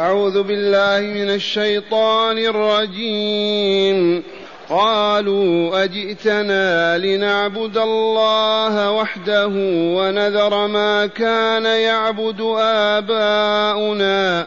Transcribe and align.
أعوذ 0.00 0.42
بالله 0.42 1.00
من 1.00 1.30
الشيطان 1.30 2.38
الرجيم. 2.38 4.22
قالوا 4.68 5.84
أجئتنا 5.84 6.98
لنعبد 6.98 7.78
الله 7.78 8.90
وحده 8.90 9.50
ونذر 9.96 10.66
ما 10.66 11.06
كان 11.06 11.64
يعبد 11.64 12.40
آباؤنا. 12.58 14.46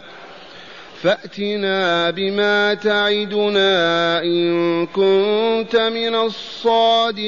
فأتنا 1.01 2.09
بما 2.09 2.73
تعدنا 2.73 4.21
إن 4.23 4.85
كنت 4.85 5.75
من 5.75 6.15
الصادقين. 6.15 7.27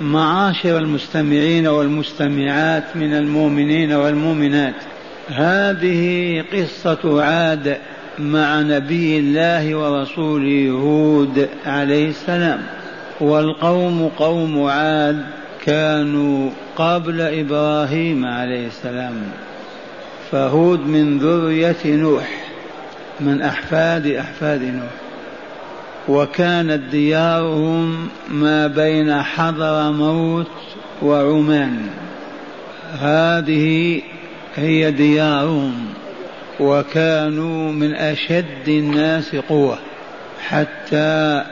معاشر 0.00 0.78
المستمعين 0.78 1.66
والمستمعات 1.66 2.84
من 2.94 3.14
المؤمنين 3.14 3.92
والمؤمنات. 3.92 4.74
هذه 5.28 6.44
قصة 6.52 7.22
عاد 7.22 7.76
مع 8.18 8.60
نبي 8.60 9.18
الله 9.18 9.74
ورسوله 9.74 10.70
هود 10.70 11.48
عليه 11.66 12.08
السلام. 12.08 12.62
والقوم 13.20 14.08
قوم 14.08 14.62
عاد 14.62 15.24
كانوا 15.64 16.50
قبل 16.76 17.20
إبراهيم 17.20 18.24
عليه 18.24 18.66
السلام. 18.66 19.14
فهود 20.32 20.80
من 20.86 21.18
ذرية 21.18 21.76
نوح 21.86 22.44
من 23.20 23.42
أحفاد 23.42 24.06
أحفاد 24.06 24.62
نوح. 24.62 25.05
وكانت 26.08 26.82
ديارهم 26.90 28.08
ما 28.28 28.66
بين 28.66 29.22
حضر 29.22 29.92
موت 29.92 30.50
وعمان. 31.02 31.86
هذه 33.00 34.00
هي 34.56 34.90
ديارهم 34.90 35.74
وكانوا 36.60 37.72
من 37.72 37.94
أشد 37.94 38.68
الناس 38.68 39.36
قوة. 39.36 39.78
حتى 40.48 41.44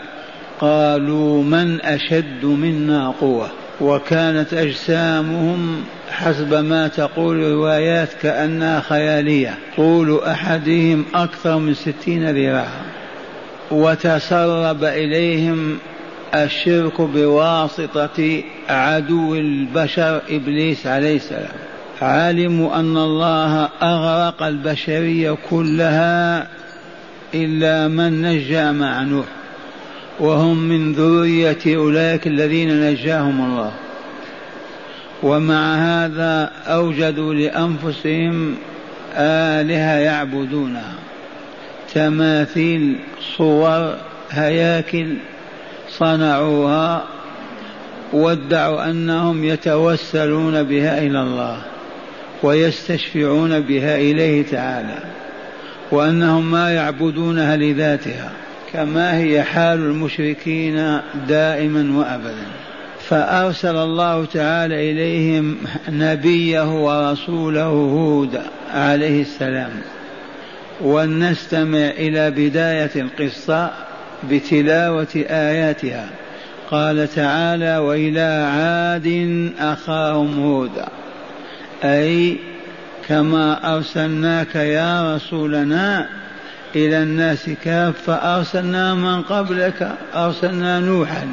قالوا 0.61 1.43
من 1.43 1.81
أشد 1.81 2.45
منا 2.45 3.11
قوة. 3.21 3.49
وكانت 3.81 4.55
أجسامهم 4.55 5.85
حسب 6.11 6.55
ما 6.55 6.89
تقول 6.89 7.43
الروايات 7.43 8.09
كأنها 8.23 8.81
خيالية. 8.81 9.59
طول 9.77 10.21
أحدهم 10.21 11.05
أكثر 11.15 11.59
من 11.59 11.75
ستين 11.75 12.31
ذراعا. 12.31 12.94
وتسرب 13.71 14.85
إليهم 14.85 15.79
الشرك 16.35 17.01
بواسطة 17.01 18.43
عدو 18.69 19.35
البشر 19.35 20.21
إبليس 20.31 20.87
عليه 20.87 21.17
السلام. 21.17 21.53
علموا 22.03 22.81
أن 22.81 22.97
الله 22.97 23.69
أغرق 23.83 24.43
البشرية 24.43 25.37
كلها 25.51 26.49
إلا 27.35 27.89
من 27.89 28.23
نجى 28.23 28.73
مع 28.73 29.03
نوح 29.03 29.27
وهم 30.21 30.59
من 30.59 30.93
ذرية 30.93 31.77
أولئك 31.77 32.27
الذين 32.27 32.91
نجاهم 32.91 33.45
الله. 33.51 33.73
ومع 35.23 35.75
هذا 35.75 36.51
أوجدوا 36.67 37.35
لأنفسهم 37.35 38.55
آلهة 39.17 39.99
يعبدونها. 39.99 40.95
تماثيل 41.95 42.97
صور 43.37 43.97
هياكل 44.31 45.15
صنعوها 45.89 47.05
وادعوا 48.13 48.91
أنهم 48.91 49.45
يتوسلون 49.45 50.63
بها 50.63 50.99
إلى 50.99 51.23
الله 51.23 51.63
ويستشفعون 52.43 53.61
بها 53.61 53.97
إليه 53.97 54.43
تعالى 54.43 54.99
وأنهم 55.91 56.51
ما 56.51 56.71
يعبدونها 56.71 57.57
لذاتها 57.57 58.31
كما 58.73 59.19
هي 59.19 59.43
حال 59.43 59.79
المشركين 59.79 61.01
دائما 61.29 61.99
وابدا. 61.99 62.47
فأرسل 63.09 63.77
الله 63.77 64.25
تعالى 64.25 64.91
إليهم 64.91 65.57
نبيه 65.89 66.85
ورسوله 66.85 67.67
هود 67.67 68.41
عليه 68.75 69.23
السلام. 69.23 69.71
ولنستمع 70.81 71.79
إلى 71.79 72.31
بداية 72.31 72.91
القصة 72.97 73.71
بتلاوة 74.31 75.09
آياتها. 75.17 76.09
قال 76.71 77.09
تعالى 77.15 77.79
وإلى 77.79 78.49
عاد 78.55 79.09
أخاهم 79.59 80.45
هودا. 80.45 80.89
أي 81.85 82.37
كما 83.09 83.77
أرسلناك 83.77 84.55
يا 84.55 85.17
رسولنا 85.17 86.09
إلى 86.77 87.03
الناس 87.03 87.51
كافة 87.65 88.15
أرسلنا 88.15 88.95
من 88.95 89.23
قبلك 89.23 89.93
أرسلنا 90.15 90.81
نوحا 90.81 91.27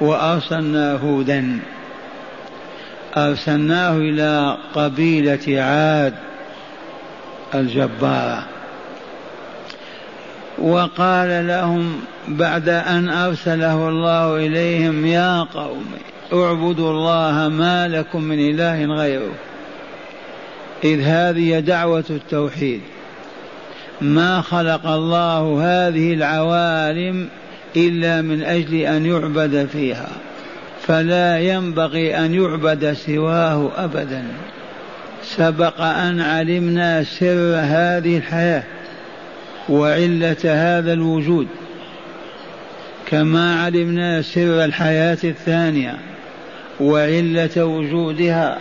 وأرسلنا 0.00 0.92
هودا. 0.92 1.58
أرسلناه 3.16 3.96
إلى 3.96 4.56
قبيلة 4.74 5.62
عاد 5.62 6.14
الجبارة. 7.54 8.59
وقال 10.60 11.46
لهم 11.46 12.00
بعد 12.28 12.68
أن 12.68 13.08
أرسله 13.08 13.88
الله 13.88 14.36
إليهم 14.36 15.06
يا 15.06 15.42
قوم 15.42 15.84
اعبدوا 16.32 16.90
الله 16.90 17.48
ما 17.48 17.88
لكم 17.88 18.22
من 18.22 18.38
إله 18.38 18.84
غيره. 18.84 19.32
إذ 20.84 21.00
هذه 21.00 21.58
دعوة 21.58 22.04
التوحيد. 22.10 22.80
ما 24.00 24.40
خلق 24.40 24.86
الله 24.86 25.60
هذه 25.62 26.14
العوالم 26.14 27.28
إلا 27.76 28.22
من 28.22 28.42
أجل 28.42 28.74
أن 28.74 29.06
يعبد 29.06 29.68
فيها 29.72 30.08
فلا 30.82 31.38
ينبغي 31.38 32.16
أن 32.18 32.34
يعبد 32.34 32.92
سواه 32.92 33.70
ابدا. 33.76 34.24
سبق 35.22 35.80
أن 35.80 36.20
علمنا 36.20 37.04
سر 37.04 37.54
هذه 37.56 38.16
الحياة. 38.16 38.62
وعلة 39.70 40.36
هذا 40.44 40.92
الوجود 40.92 41.48
كما 43.06 43.62
علمنا 43.62 44.22
سر 44.22 44.64
الحياة 44.64 45.18
الثانية 45.24 45.96
وعلة 46.80 47.64
وجودها 47.64 48.58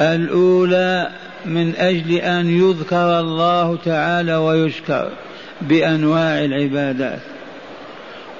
الأولى 0.00 1.10
من 1.44 1.76
أجل 1.76 2.14
أن 2.14 2.50
يذكر 2.50 3.20
الله 3.20 3.76
تعالى 3.76 4.36
ويشكر 4.36 5.10
بأنواع 5.62 6.44
العبادات 6.44 7.20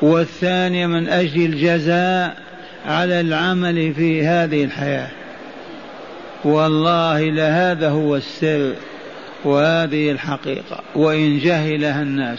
والثانية 0.02 0.86
من 0.86 1.08
أجل 1.08 1.44
الجزاء 1.44 2.36
على 2.86 3.20
العمل 3.20 3.94
في 3.94 4.26
هذه 4.26 4.64
الحياة. 4.64 5.08
والله 6.44 7.20
لهذا 7.20 7.88
هو 7.88 8.16
السر. 8.16 8.74
وهذه 9.46 10.10
الحقيقة 10.10 10.80
وإن 10.94 11.38
جهلها 11.38 12.02
الناس. 12.02 12.38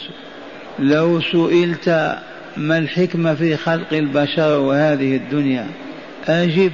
لو 0.80 1.22
سئلت 1.22 2.16
ما 2.58 2.78
الحكمة 2.78 3.36
في 3.36 3.58
خلق 3.58 3.94
البشر 3.94 4.60
وهذه 4.60 5.16
الدنيا 5.16 5.68
أجب 6.28 6.72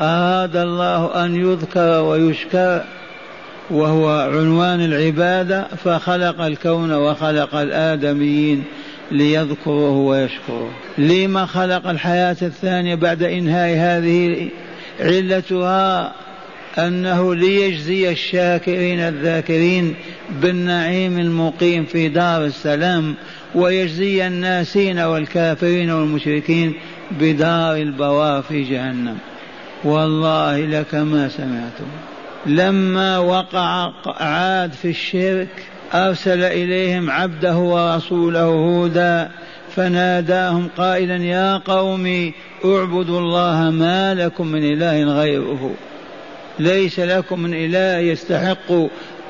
أراد 0.00 0.56
الله 0.56 1.24
أن 1.24 1.36
يذكر 1.36 2.02
ويشكر 2.02 2.84
وهو 3.70 4.08
عنوان 4.08 4.80
العبادة 4.80 5.66
فخلق 5.84 6.40
الكون 6.40 6.92
وخلق 6.92 7.54
الآدميين 7.54 8.64
ليذكروه 9.10 9.96
ويشكروه 9.96 10.70
لما 10.98 11.46
خلق 11.46 11.86
الحياة 11.86 12.36
الثانية 12.42 12.94
بعد 12.94 13.22
إنهاء 13.22 13.76
هذه 13.76 14.48
علتها؟ 15.00 16.12
أنه 16.78 17.34
ليجزي 17.34 18.10
الشاكرين 18.10 19.00
الذاكرين 19.00 19.94
بالنعيم 20.42 21.18
المقيم 21.18 21.84
في 21.84 22.08
دار 22.08 22.44
السلام 22.44 23.14
ويجزي 23.54 24.26
الناسين 24.26 24.98
والكافرين 24.98 25.90
والمشركين 25.90 26.74
بدار 27.10 27.76
البوار 27.76 28.42
في 28.42 28.62
جهنم. 28.62 29.16
والله 29.84 30.60
لك 30.60 30.94
ما 30.94 31.28
سمعتم. 31.28 31.86
لما 32.46 33.18
وقع 33.18 33.92
عاد 34.06 34.72
في 34.72 34.90
الشرك 34.90 35.48
أرسل 35.94 36.42
إليهم 36.42 37.10
عبده 37.10 37.56
ورسوله 37.56 38.44
هودا 38.44 39.30
فناداهم 39.76 40.68
قائلا 40.76 41.16
يا 41.16 41.56
قوم 41.56 42.32
اعبدوا 42.64 43.20
الله 43.20 43.70
ما 43.70 44.14
لكم 44.14 44.46
من 44.46 44.64
إله 44.64 45.04
غيره. 45.04 45.74
ليس 46.60 47.00
لكم 47.00 47.40
من 47.40 47.54
إله 47.54 47.98
يستحق 47.98 48.72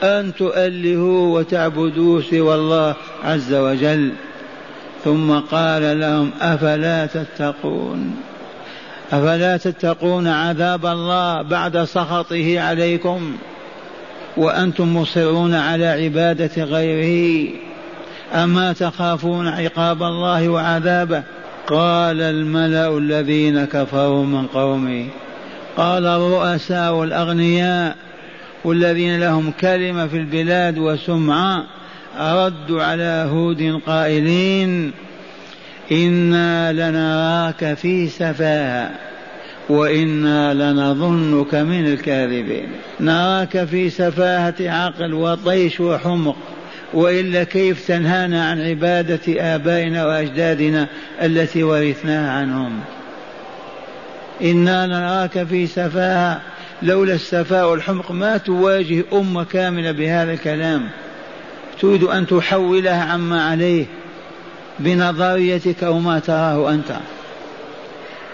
أن 0.03 0.33
تؤلهوا 0.39 1.39
وتعبدوه 1.39 2.23
سوى 2.23 2.55
الله 2.55 2.95
عز 3.25 3.55
وجل. 3.55 4.13
ثم 5.05 5.33
قال 5.33 6.01
لهم 6.01 6.31
أفلا 6.41 7.07
تتقون؟ 7.07 8.17
أفلا 9.13 9.57
تتقون 9.57 10.27
عذاب 10.27 10.87
الله 10.87 11.43
بعد 11.43 11.85
سخطه 11.85 12.61
عليكم؟ 12.61 13.37
وأنتم 14.37 14.97
مصرون 14.97 15.55
على 15.55 15.87
عبادة 15.87 16.65
غيره؟ 16.65 17.49
أما 18.35 18.73
تخافون 18.73 19.49
عقاب 19.49 20.03
الله 20.03 20.49
وعذابه؟ 20.49 21.23
قال 21.67 22.21
الملأ 22.21 22.99
الذين 22.99 23.65
كفروا 23.65 24.25
من 24.25 24.47
قومه. 24.47 25.07
قال 25.77 26.07
الرؤساء 26.07 26.95
والأغنياء 26.95 27.97
والذين 28.65 29.21
لهم 29.21 29.53
كلمة 29.61 30.07
في 30.07 30.17
البلاد 30.17 30.79
وسمعة 30.79 31.65
ردوا 32.21 32.83
على 32.83 33.29
هود 33.31 33.81
قائلين 33.87 34.93
إنا 35.93 36.73
لنراك 36.73 37.75
في 37.75 38.09
سفاهة 38.09 38.91
وإنا 39.69 40.55
لنظنك 40.55 41.55
من 41.55 41.87
الكاذبين. 41.87 42.69
نراك 43.01 43.65
في 43.65 43.91
سفاهة 43.91 44.55
عقل 44.61 45.15
وطيش 45.15 45.81
وحمق 45.81 46.37
والا 46.95 47.45
كيف 47.45 47.89
تنهانا 47.89 48.51
عن 48.51 48.61
عبادة 48.61 49.55
آبائنا 49.55 50.07
وأجدادنا 50.07 50.87
التي 51.23 51.63
ورثناها 51.63 52.31
عنهم. 52.31 52.81
إنا 54.43 54.87
نراك 54.87 55.47
في 55.47 55.67
سفاهة 55.67 56.41
لولا 56.83 57.15
السفاء 57.15 57.71
والحمق 57.71 58.11
ما 58.13 58.37
تواجه 58.37 59.05
أمة 59.13 59.45
كاملة 59.45 59.93
بهذا 59.93 60.33
الكلام. 60.33 60.89
تريد 61.81 62.03
أن 62.03 62.27
تحولها 62.27 63.05
عما 63.05 63.45
عليه 63.45 63.87
بنظريتك 64.79 65.85
أو 65.85 65.99
ما 65.99 66.19
تراه 66.19 66.71
أنت. 66.71 66.97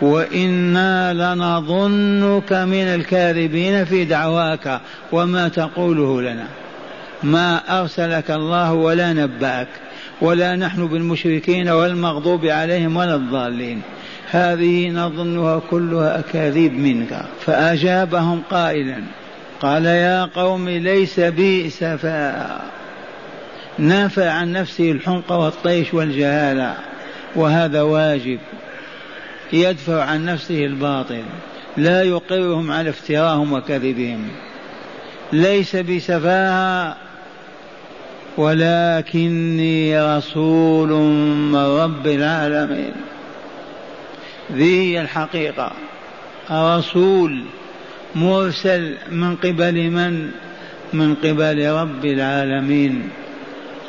وإنا 0.00 1.14
لنظنك 1.14 2.52
من 2.52 2.84
الكاذبين 2.94 3.84
في 3.84 4.04
دعواك 4.04 4.80
وما 5.12 5.48
تقوله 5.48 6.22
لنا. 6.22 6.46
ما 7.22 7.80
أرسلك 7.80 8.30
الله 8.30 8.72
ولا 8.72 9.12
نبأك 9.12 9.68
ولا 10.20 10.56
نحن 10.56 10.86
بالمشركين 10.86 11.68
والمغضوب 11.68 12.46
عليهم 12.46 12.96
ولا 12.96 13.14
الضالين. 13.14 13.82
هذه 14.30 14.90
نظنها 14.90 15.60
كلها 15.70 16.18
أكاذيب 16.18 16.78
منك. 16.78 17.22
فأجابهم 17.46 18.42
قائلا 18.50 19.02
قال 19.60 19.84
يا 19.84 20.24
قوم 20.24 20.68
ليس 20.68 21.20
بي 21.20 21.70
سفاء. 21.70 22.64
نافى 23.78 24.24
عن 24.24 24.52
نفسه 24.52 24.92
الحمق 24.92 25.32
والطيش 25.32 25.94
والجهالة 25.94 26.74
وهذا 27.36 27.82
واجب. 27.82 28.38
يدفع 29.52 30.04
عن 30.04 30.24
نفسه 30.24 30.64
الباطل 30.64 31.22
لا 31.76 32.02
يقرهم 32.02 32.70
على 32.70 32.90
افتراهم 32.90 33.52
وكذبهم. 33.52 34.28
ليس 35.32 35.76
بسفاهة 35.76 36.96
ولكني 38.36 40.00
رسول 40.00 40.88
من 41.52 41.56
رب 41.56 42.06
العالمين. 42.06 42.92
ذي 44.52 44.80
هي 44.80 45.00
الحقيقة. 45.00 45.72
رسول 46.50 47.44
مرسل 48.14 48.94
من 49.10 49.36
قبل 49.36 49.90
من؟ 49.90 50.30
من 50.92 51.14
قبل 51.14 51.70
رب 51.70 52.04
العالمين. 52.04 53.08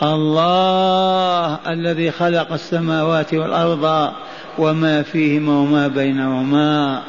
الله 0.04 1.60
الذي 1.68 2.12
خلق 2.12 2.54
السماوات 2.54 3.34
والأرض 3.34 4.14
وما 4.58 5.02
فيهما 5.02 5.58
وما 5.60 5.88
بينهما. 5.88 7.04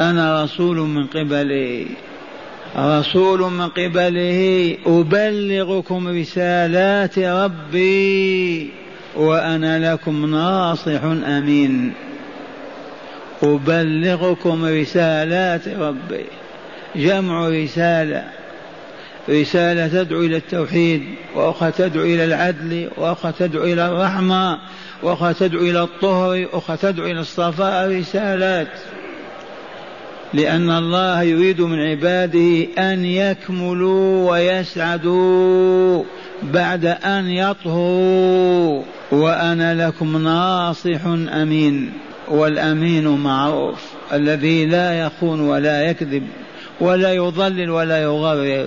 أنا 0.00 0.44
رسول 0.44 0.76
من 0.76 1.06
قبله 1.06 1.86
رسول 2.76 3.40
من 3.40 3.68
قبله 3.68 4.76
أبلغكم 4.86 6.08
رسالات 6.08 7.18
ربي 7.18 8.70
وأنا 9.16 9.92
لكم 9.92 10.26
ناصح 10.26 11.04
أمين. 11.04 11.92
أبلغكم 13.42 14.64
رسالات 14.64 15.68
ربي. 15.68 16.24
جمع 16.96 17.48
رسالة. 17.48 18.24
رسالة 19.30 19.88
تدعو 19.88 20.20
إلى 20.20 20.36
التوحيد 20.36 21.02
وأخرى 21.34 21.72
تدعو 21.72 22.04
إلى 22.04 22.24
العدل 22.24 22.90
وأخرى 22.96 23.32
تدعو 23.38 23.64
إلى 23.64 23.86
الرحمة 23.86 24.58
وأخرى 25.02 25.34
تدعو 25.34 25.60
إلى 25.60 25.82
الطهر 25.82 26.48
وأخرى 26.52 26.76
تدعو 26.76 27.06
إلى 27.06 27.20
الصفاء. 27.20 27.98
رسالات. 27.98 28.68
لأن 30.34 30.70
الله 30.70 31.22
يريد 31.22 31.60
من 31.60 31.78
عباده 31.78 32.66
أن 32.78 33.04
يكملوا 33.04 34.30
ويسعدوا 34.30 36.04
بعد 36.42 36.84
أن 36.86 37.28
يطهروا. 37.28 38.82
وأنا 39.12 39.86
لكم 39.86 40.24
ناصح 40.24 41.06
أمين. 41.42 41.92
والأمين 42.30 43.08
معروف 43.08 43.84
الذي 44.12 44.66
لا 44.66 45.00
يخون 45.00 45.40
ولا 45.40 45.90
يكذب 45.90 46.22
ولا 46.80 47.12
يضلل 47.12 47.70
ولا 47.70 48.02
يغرر. 48.02 48.66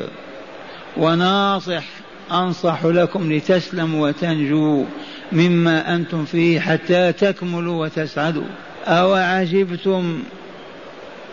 وناصح 0.98 1.84
أنصح 2.32 2.86
لكم 2.86 3.34
لتسلموا 3.34 4.08
وتنجوا 4.08 4.86
مما 5.32 5.96
أنتم 5.96 6.26
فيه 6.26 6.60
حتى 6.60 7.12
تكملوا 7.12 7.86
وتسعدوا. 7.86 8.44
أو 8.86 9.14
عجبتم 9.14 10.24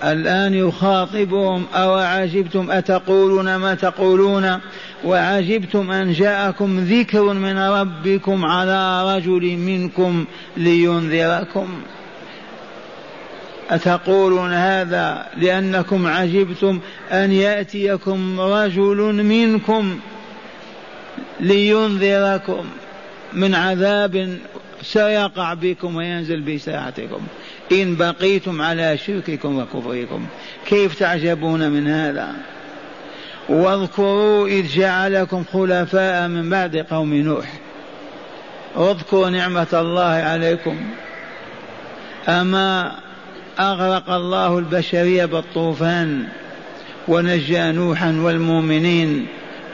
الآن 0.04 0.54
يخاطبهم؟ 0.54 1.64
أو 1.74 1.94
عجبتم 1.94 2.70
أتقولون 2.70 3.56
ما 3.56 3.74
تقولون؟ 3.74 4.58
وعجبتم 5.04 5.90
أن 5.90 6.12
جاءكم 6.12 6.80
ذكر 6.80 7.32
من 7.32 7.58
ربكم 7.58 8.44
على 8.44 9.14
رجل 9.16 9.56
منكم 9.56 10.24
لينذركم. 10.56 11.68
أتقولون 13.70 14.52
هذا 14.52 15.26
لأنكم 15.36 16.06
عجبتم 16.06 16.80
أن 17.12 17.32
يأتيكم 17.32 18.40
رجل 18.40 19.24
منكم 19.24 19.98
لينذركم 21.40 22.64
من 23.32 23.54
عذاب 23.54 24.38
سيقع 24.82 25.54
بكم 25.54 25.96
وينزل 25.96 26.40
بساعتكم. 26.40 27.20
إن 27.72 27.96
بقيتم 27.96 28.62
على 28.62 28.98
شرككم 28.98 29.58
وكفركم. 29.58 30.26
كيف 30.66 30.98
تعجبون 30.98 31.70
من 31.70 31.86
هذا؟ 31.86 32.32
واذكروا 33.48 34.48
إذ 34.48 34.66
جعلكم 34.66 35.44
خلفاء 35.52 36.28
من 36.28 36.50
بعد 36.50 36.76
قوم 36.76 37.14
نوح. 37.14 37.52
اذكروا 38.76 39.30
نعمة 39.30 39.66
الله 39.72 40.02
عليكم. 40.02 40.76
أما 42.28 42.92
أغرق 43.58 44.10
الله 44.10 44.58
البشرية 44.58 45.24
بالطوفان 45.24 46.24
ونجى 47.08 47.72
نوحا 47.72 48.12
والمؤمنين 48.12 49.26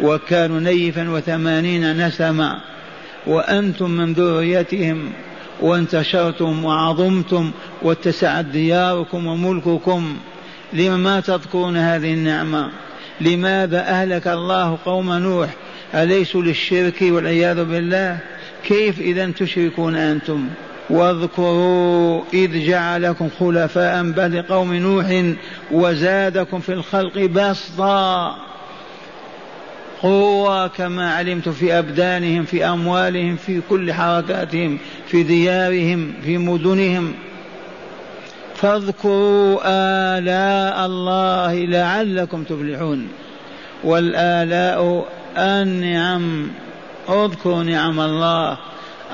وكانوا 0.02 0.60
نيفا 0.60 1.10
وثمانين 1.10 2.06
نسما. 2.06 2.60
وأنتم 3.26 3.90
من 3.90 4.12
ذريتهم 4.12 5.12
وانتشرتم 5.60 6.64
وعظمتم 6.64 7.50
واتسعت 7.82 8.44
دياركم 8.44 9.26
وملككم. 9.26 10.16
لم 10.72 11.00
ما 11.00 11.20
تذكرون 11.20 11.76
هذه 11.76 12.14
النعمة؟ 12.14 12.70
لماذا 13.20 13.80
أهلك 13.80 14.28
الله 14.28 14.78
قوم 14.84 15.12
نوح؟ 15.12 15.50
أليسوا 15.94 16.42
للشرك 16.42 17.02
والعياذ 17.02 17.64
بالله؟ 17.64 18.18
كيف 18.64 19.00
إذا 19.00 19.30
تشركون 19.30 19.96
أنتم؟ 19.96 20.48
واذكروا 20.90 22.22
إذ 22.34 22.66
جعلكم 22.66 23.28
خلفاء 23.40 24.10
بعد 24.10 24.36
قوم 24.36 24.74
نوح 24.74 25.34
وزادكم 25.72 26.60
في 26.60 26.72
الخلق 26.72 27.18
بسطا. 27.18 28.36
قوة 30.02 30.66
كما 30.66 31.14
علمت 31.14 31.48
في 31.48 31.78
أبدانهم 31.78 32.44
في 32.44 32.64
أموالهم 32.64 33.36
في 33.36 33.60
كل 33.70 33.92
حركاتهم 33.92 34.78
في 35.06 35.22
ديارهم 35.22 36.12
في 36.24 36.38
مدنهم. 36.38 37.12
فاذكروا 38.54 39.60
آلاء 40.18 40.86
الله 40.86 41.54
لعلكم 41.54 42.44
تفلحون. 42.44 43.08
والآلاء 43.84 45.08
النعم 45.36 46.48
اذكروا 47.08 47.62
نعم 47.62 48.00
الله. 48.00 48.58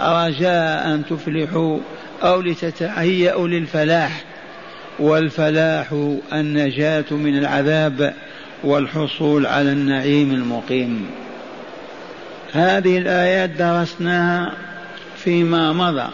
رجاء 0.00 0.86
أن 0.94 1.02
تفلحوا 1.10 1.78
أو 2.22 2.40
لتتهيأوا 2.40 3.48
للفلاح 3.48 4.24
والفلاح 4.98 6.14
النجاة 6.32 7.04
من 7.10 7.38
العذاب 7.38 8.14
والحصول 8.64 9.46
على 9.46 9.72
النعيم 9.72 10.30
المقيم. 10.34 11.10
هذه 12.52 12.98
الآيات 12.98 13.50
درسناها 13.50 14.52
فيما 15.16 15.72
مضى 15.72 16.08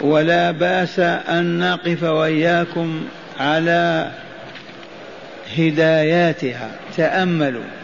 ولا 0.00 0.50
بأس 0.50 0.98
أن 0.98 1.58
نقف 1.58 2.02
وإياكم 2.02 3.04
على 3.40 4.10
هداياتها. 5.58 6.70
تأملوا. 6.96 7.83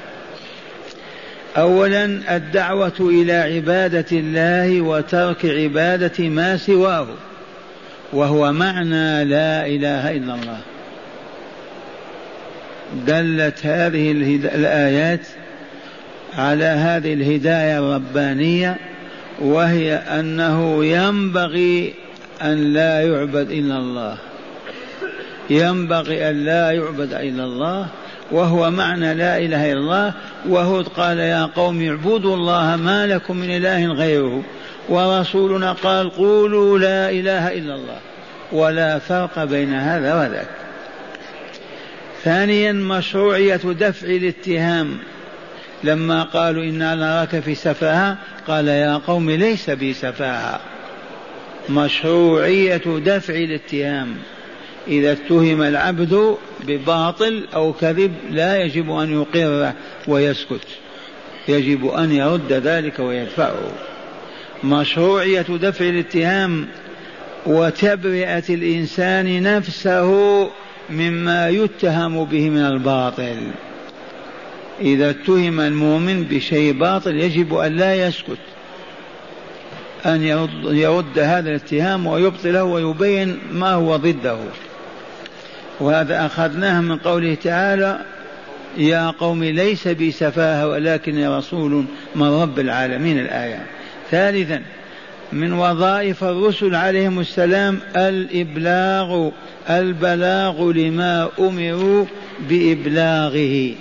أولا 1.57 2.37
الدعوة 2.37 2.93
إلى 3.01 3.33
عبادة 3.33 4.07
الله 4.13 4.81
وترك 4.81 5.47
عبادة 5.47 6.29
ما 6.29 6.57
سواه 6.57 7.07
وهو 8.13 8.53
معنى 8.53 9.25
لا 9.25 9.67
إله 9.67 10.11
إلا 10.11 10.35
الله. 10.35 10.59
دلت 13.07 13.67
هذه 13.67 14.13
الآيات 14.55 15.27
على 16.39 16.65
هذه 16.65 17.15
الهداية 17.15 17.79
الربانية 17.79 18.77
وهي 19.39 19.95
أنه 19.95 20.85
ينبغي 20.85 21.95
أن 22.43 22.73
لا 22.73 23.01
يعبد 23.01 23.51
إلا 23.51 23.79
الله. 23.79 24.17
ينبغي 25.51 26.31
أن 26.31 26.45
لا 26.45 26.71
يعبد 26.71 27.13
إلا 27.13 27.45
الله. 27.45 27.87
وهو 28.33 28.71
معنى 28.71 29.15
لا 29.15 29.39
إله 29.39 29.73
إلا 29.73 29.81
الله. 29.81 30.13
وهود 30.49 30.89
قال 30.89 31.19
يا 31.19 31.45
قوم 31.57 31.89
اعبدوا 31.89 32.37
الله 32.37 32.77
ما 32.77 33.07
لكم 33.07 33.37
من 33.37 33.51
إله 33.51 33.87
غيره. 33.87 34.43
ورسولنا 34.89 35.73
قال 35.73 36.11
قولوا 36.11 36.79
لا 36.79 37.11
إله 37.11 37.53
إلا 37.53 37.75
الله. 37.75 37.99
ولا 38.53 38.99
فرق 38.99 39.45
بين 39.45 39.75
هذا 39.75 40.15
وذاك. 40.15 40.49
ثانيا 42.25 42.73
مشروعية 42.73 43.57
دفع 43.57 44.07
الاتهام. 44.07 44.99
لما 45.85 46.23
قالوا 46.23 46.65
إنا 46.65 46.95
نراك 46.95 47.41
في 47.41 47.55
سفاهة 47.55 48.17
قال 48.49 48.69
يا 48.69 48.97
قوم 49.07 49.31
ليس 49.31 49.71
بي 49.71 49.93
سفاهة. 49.93 50.61
مشروعية 51.69 52.83
دفع 52.87 53.35
الاتهام. 53.35 54.17
إذا 54.89 55.13
اتهم 55.13 55.63
العبد 55.63 56.37
بباطل 56.67 57.45
أو 57.55 57.73
كذب 57.73 58.13
لا 58.31 58.63
يجب 58.63 58.91
أن 58.91 59.21
يقره 59.21 59.75
ويسكت. 60.09 60.67
يجب 61.49 61.87
أن 61.89 62.13
يرد 62.13 62.53
ذلك 62.53 62.99
ويدفعه. 62.99 63.73
مشروعية 64.65 65.43
دفع 65.43 65.85
الاتهام 65.85 66.67
وتبرئة 67.47 68.45
الإنسان 68.51 69.43
نفسه 69.43 70.51
مما 70.91 71.49
يتهم 71.49 72.25
به 72.25 72.51
من 72.51 72.61
الباطل. 72.61 73.37
إذا 74.81 75.11
اتهم 75.11 75.61
المؤمن 75.61 76.25
بشيء 76.25 76.73
باطل 76.73 77.17
يجب 77.17 77.55
أن 77.55 77.77
لا 77.77 78.07
يسكت. 78.07 78.39
أن 80.07 80.23
يرد, 80.23 80.51
يرد 80.65 81.19
هذا 81.19 81.51
الاتهام 81.51 82.07
ويبطله 82.07 82.65
ويبين 82.65 83.39
ما 83.53 83.73
هو 83.73 83.97
ضده. 83.97 84.39
وهذا 85.81 86.27
أخذناه 86.27 86.81
من 86.81 86.97
قوله 86.97 87.35
تعالى 87.35 88.01
يا 88.77 89.11
قوم 89.11 89.45
ليس 89.45 89.89
بي 89.89 90.13
سفاهة 90.13 90.69
ولكني 90.69 91.29
رسول 91.29 91.85
من 92.15 92.29
رب 92.43 92.59
العالمين 92.59 93.19
الآية. 93.19 93.67
ثالثا 94.11 94.63
من 95.33 95.53
وظائف 95.53 96.25
الرسل 96.25 96.75
عليهم 96.75 97.21
السلام 97.21 97.81
الإبلاغ 97.97 99.31
البلاغ 99.71 100.73
لما 100.73 101.29
أمروا 101.39 102.05
بإبلاغه. 102.49 103.75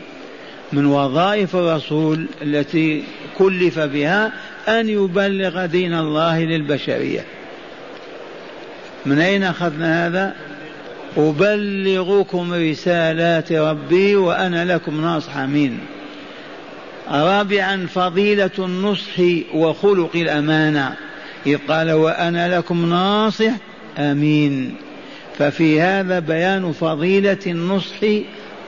من 0.73 0.85
وظائف 0.85 1.55
الرسول 1.55 2.25
التي 2.41 3.03
كلف 3.37 3.79
بها 3.79 4.31
أن 4.67 4.89
يبلغ 4.89 5.65
دين 5.65 5.93
الله 5.93 6.43
للبشرية. 6.43 7.25
من 9.05 9.19
أين 9.19 9.43
أخذنا 9.43 10.07
هذا؟ 10.07 10.35
أبلغكم 11.17 12.53
رسالات 12.53 13.51
ربي 13.51 14.15
وأنا 14.15 14.73
لكم 14.73 15.01
ناصح 15.01 15.37
أمين. 15.37 15.79
رابعا 17.11 17.87
فضيلة 17.93 18.49
النصح 18.59 19.13
وخلق 19.53 20.15
الأمانة. 20.15 20.93
إذ 21.47 21.57
قال 21.67 21.91
وأنا 21.91 22.57
لكم 22.57 22.89
ناصح 22.89 23.51
أمين. 23.97 24.75
ففي 25.37 25.81
هذا 25.81 26.19
بيان 26.19 26.71
فضيلة 26.71 27.37
النصح 27.47 27.97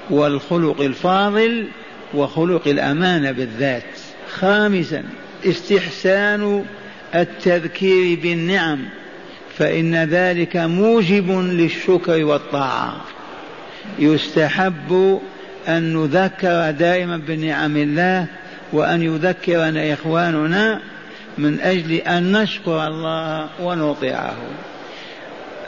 والخلق 0.10 0.82
الفاضل 0.82 1.66
وخلق 2.14 2.68
الأمانة 2.68 3.32
بالذات. 3.32 3.84
خامسا 4.32 5.04
استحسان 5.46 6.66
التذكير 7.16 8.20
بالنعم. 8.20 8.80
فإن 9.58 9.96
ذلك 9.96 10.58
موجب 10.58 11.32
للشكر 11.32 12.26
والطاعة. 12.26 13.02
يستحب 14.00 15.20
أن 15.68 15.94
نذكر 15.94 16.72
دائما 16.72 17.18
بنعم 17.18 17.78
الله 17.78 18.26
وأن 18.74 19.02
يذكرنا 19.02 19.94
إخواننا 19.94 20.82
من 21.38 21.60
أجل 21.60 21.92
أن 21.92 22.32
نشكر 22.32 22.88
الله 22.88 23.50
ونطيعه. 23.62 24.36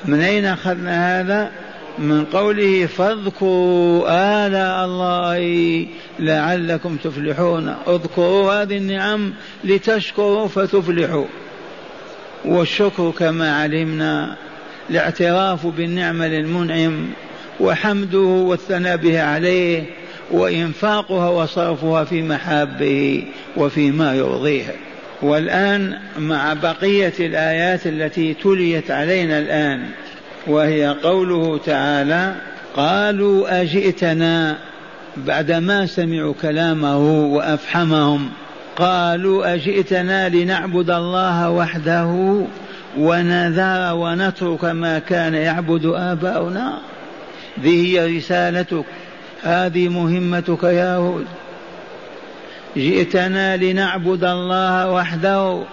من 0.06 0.22
أين 0.22 0.46
أخذنا 0.46 1.22
هذا؟ 1.22 1.52
من 2.00 2.26
قوله 2.26 2.86
فاذكروا 2.86 4.06
آلاء 4.48 4.86
الله 4.86 5.88
لعلكم 6.20 6.98
تفلحون. 7.04 7.76
اذكروا 7.88 8.54
هذه 8.54 8.78
النعم 8.78 9.34
لتشكروا 9.64 10.48
فتفلحوا. 10.48 11.26
والشكر 12.46 13.12
كما 13.20 13.62
علمنا 13.62 14.36
الاعتراف 14.90 15.68
بالنعمة 15.68 16.28
للمنعم 16.28 17.06
وحمده 17.60 18.20
والثناء 18.20 18.98
بها 18.98 19.24
عليه 19.24 19.84
وإنفاقها 20.32 21.30
وصرفها 21.30 22.04
في 22.04 22.22
محابه 22.22 23.24
وفيما 23.58 24.16
يرضيه. 24.16 24.76
والآن 25.22 25.98
مع 26.18 26.54
بقية 26.54 27.14
الآيات 27.20 27.88
التي 27.88 28.34
تليت 28.34 28.92
علينا 28.92 29.40
الآن 29.40 29.90
وهي 30.48 30.96
قوله 31.04 31.58
تعالى 31.58 32.36
قالوا 32.76 33.62
أجئتنا 33.62 34.58
بعدما 35.18 35.86
سمعوا 35.86 36.34
كلامه 36.42 37.26
وأفحمهم 37.26 38.30
قالوا 38.76 39.54
أجئتنا 39.54 40.30
لنعبد 40.30 40.90
الله 40.90 41.50
وحده 41.50 42.38
ونذر 42.98 43.94
ونترك 43.94 44.66
ما 44.66 45.00
كان 45.00 45.34
يعبد 45.34 45.86
آباؤنا؟ 45.86 46.80
ذي 47.62 48.00
هي 48.00 48.18
رسالتك. 48.18 48.86
هذه 49.44 49.88
مهمتك 49.88 50.64
يا 50.64 50.96
هود. 50.96 51.26
جئتنا 52.78 53.58
لنعبد 53.58 54.24
الله 54.24 54.92
وحده. 54.92 55.64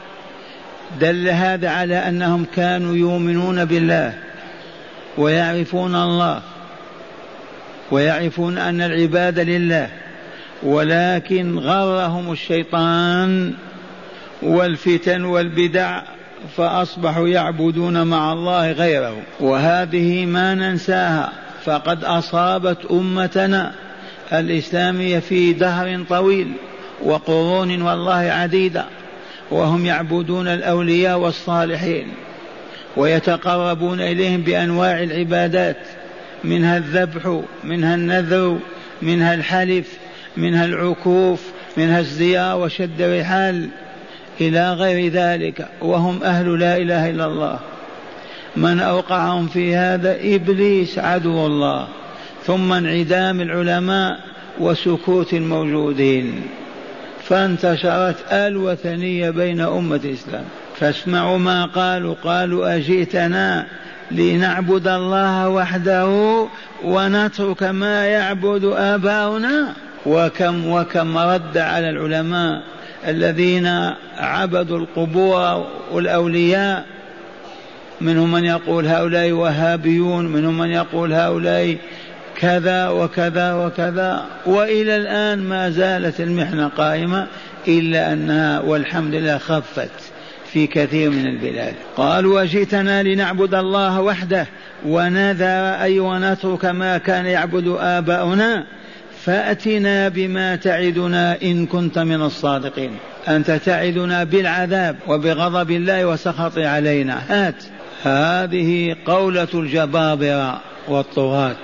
دل 1.01 1.29
هذا 1.29 1.69
على 1.69 1.97
أنهم 1.97 2.47
كانوا 2.57 2.97
يؤمنون 2.97 3.65
بالله 3.65 4.15
ويعرفون 5.19 5.95
الله 5.95 6.41
ويعرفون 7.91 8.59
أن 8.59 8.81
العباده 8.81 9.43
لله. 9.43 9.89
ولكن 10.63 11.59
غرهم 11.59 12.33
الشيطان 12.33 13.55
والفتن 14.43 15.25
والبدع 15.25 16.03
فأصبحوا 16.57 17.29
يعبدون 17.29 18.07
مع 18.07 18.33
الله 18.33 18.73
غيره. 18.73 19.17
وهذه 19.41 20.27
ما 20.27 20.55
ننساها. 20.55 21.33
فقد 21.65 22.05
أصابت 22.05 22.79
أمتنا 22.91 23.73
الإسلامية 24.33 25.19
في 25.19 25.53
دهر 25.53 26.05
طويل 26.09 26.53
وقرون 27.03 27.83
والله 27.83 28.13
عديدة 28.13 28.85
وهم 29.51 29.87
يعبدون 29.87 30.49
الأولياء 30.49 31.19
والصالحين 31.19 32.09
ويتقربون 32.97 34.01
إليهم 34.01 34.41
بأنواع 34.41 35.03
العبادات 35.03 35.77
منها 36.45 36.77
الذبح 36.77 37.41
منها 37.65 37.95
النذر 37.95 38.59
منها 39.03 39.35
الحلف 39.35 39.87
منها 40.37 40.65
العكوف 40.65 41.41
منها 41.77 42.01
الزيارة 42.01 42.57
وشد 42.57 43.01
الرحال 43.01 43.69
إلى 44.41 44.73
غير 44.73 45.13
ذلك 45.13 45.69
وهم 45.81 46.23
أهل 46.23 46.59
لا 46.59 46.77
إله 46.77 47.11
إلا 47.11 47.27
الله. 47.27 47.59
من 48.57 48.81
أوقعهم 48.81 49.49
في 49.49 49.77
هذا 49.77 50.17
إبليس 50.23 50.99
عدو 50.99 51.47
الله 51.47 51.89
ثم 52.45 52.73
انعدام 52.73 53.41
العلماء 53.41 54.21
وسكوت 54.61 55.35
الموجودين. 55.35 56.43
فانتشرت 57.25 58.17
الوثنية 58.33 59.31
بين 59.31 59.61
أمة 59.61 60.01
الإسلام. 60.05 60.45
فاسمعوا 60.81 61.39
ما 61.39 61.65
قالوا 61.65 62.15
قالوا 62.25 62.77
أجئتنا 62.77 63.67
لنعبد 64.11 64.89
الله 64.89 65.49
وحده 65.49 66.47
ونترك 66.85 67.63
ما 67.63 68.07
يعبد 68.07 68.65
آباؤنا؟ 68.65 69.75
وكم 70.07 70.67
وكم 70.67 71.19
رد 71.19 71.59
على 71.59 71.91
العلماء 71.91 72.63
الذين 73.09 73.67
عبدوا 74.19 74.79
القبور 74.79 75.67
والأولياء. 75.93 76.85
منهم 78.01 78.33
من 78.33 78.45
يقول 78.45 78.87
هؤلاء 78.87 79.31
وهابيون 79.31 80.27
منهم 80.27 80.59
من 80.59 80.71
يقول 80.71 81.13
هؤلاء 81.13 81.77
كذا 82.37 82.89
وكذا 82.89 83.55
وكذا. 83.55 84.25
وإلى 84.47 84.97
الآن 84.97 85.39
ما 85.39 85.71
زالت 85.71 86.21
المحنة 86.21 86.69
قائمة 86.69 87.27
إلا 87.69 88.13
أنها 88.13 88.61
والحمد 88.61 89.15
لله 89.15 89.39
خفت 89.39 89.91
في 90.53 90.67
كثير 90.67 91.11
من 91.11 91.27
البلاد. 91.27 91.75
قالوا 91.97 92.41
وجئتنا 92.41 93.03
لنعبد 93.03 93.55
الله 93.55 94.01
وحده 94.01 94.47
ونذر 94.87 95.83
أي 95.83 96.01
ونترك 96.01 96.65
ما 96.65 96.99
كان 96.99 97.27
يعبد 97.27 97.77
آباؤنا. 97.81 98.65
فأتنا 99.25 100.09
بما 100.09 100.57
تعدنا 100.57 101.43
إن 101.43 101.67
كنت 101.67 101.99
من 101.99 102.23
الصادقين. 102.23 102.97
أنت 103.29 103.51
تعدنا 103.51 104.25
بالعذاب 104.25 104.97
وبغضب 105.09 105.71
الله 105.71 106.05
وسخط 106.07 106.59
علينا. 106.59 107.23
هات. 107.29 107.65
هذه 108.03 108.97
قولة 109.07 109.49
الجبابرة 109.55 110.61
والطغاة 110.89 111.57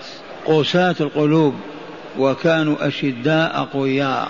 قساة 0.47 0.95
القلوب 1.01 1.55
وكانوا 2.19 2.89
أشداء 2.89 3.61
أقوياء 3.61 4.29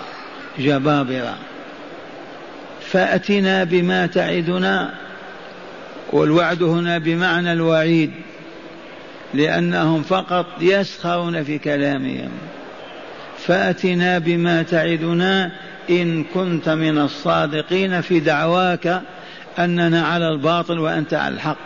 جبابرة. 0.59 1.37
فأتنا 2.81 3.63
بما 3.63 4.05
تعدنا 4.05 4.93
والوعد 6.13 6.63
هنا 6.63 6.97
بمعنى 6.97 7.53
الوعيد 7.53 8.11
لأنهم 9.33 10.01
فقط 10.01 10.45
يسخرون 10.61 11.43
في 11.43 11.57
كلامهم. 11.57 12.29
فأتنا 13.47 14.19
بما 14.19 14.63
تعدنا 14.63 15.51
إن 15.89 16.23
كنت 16.23 16.69
من 16.69 16.97
الصادقين 16.97 18.01
في 18.01 18.19
دعواك 18.19 19.01
أننا 19.59 20.01
على 20.01 20.29
الباطل 20.29 20.79
وأنت 20.79 21.13
على 21.13 21.35
الحق. 21.35 21.57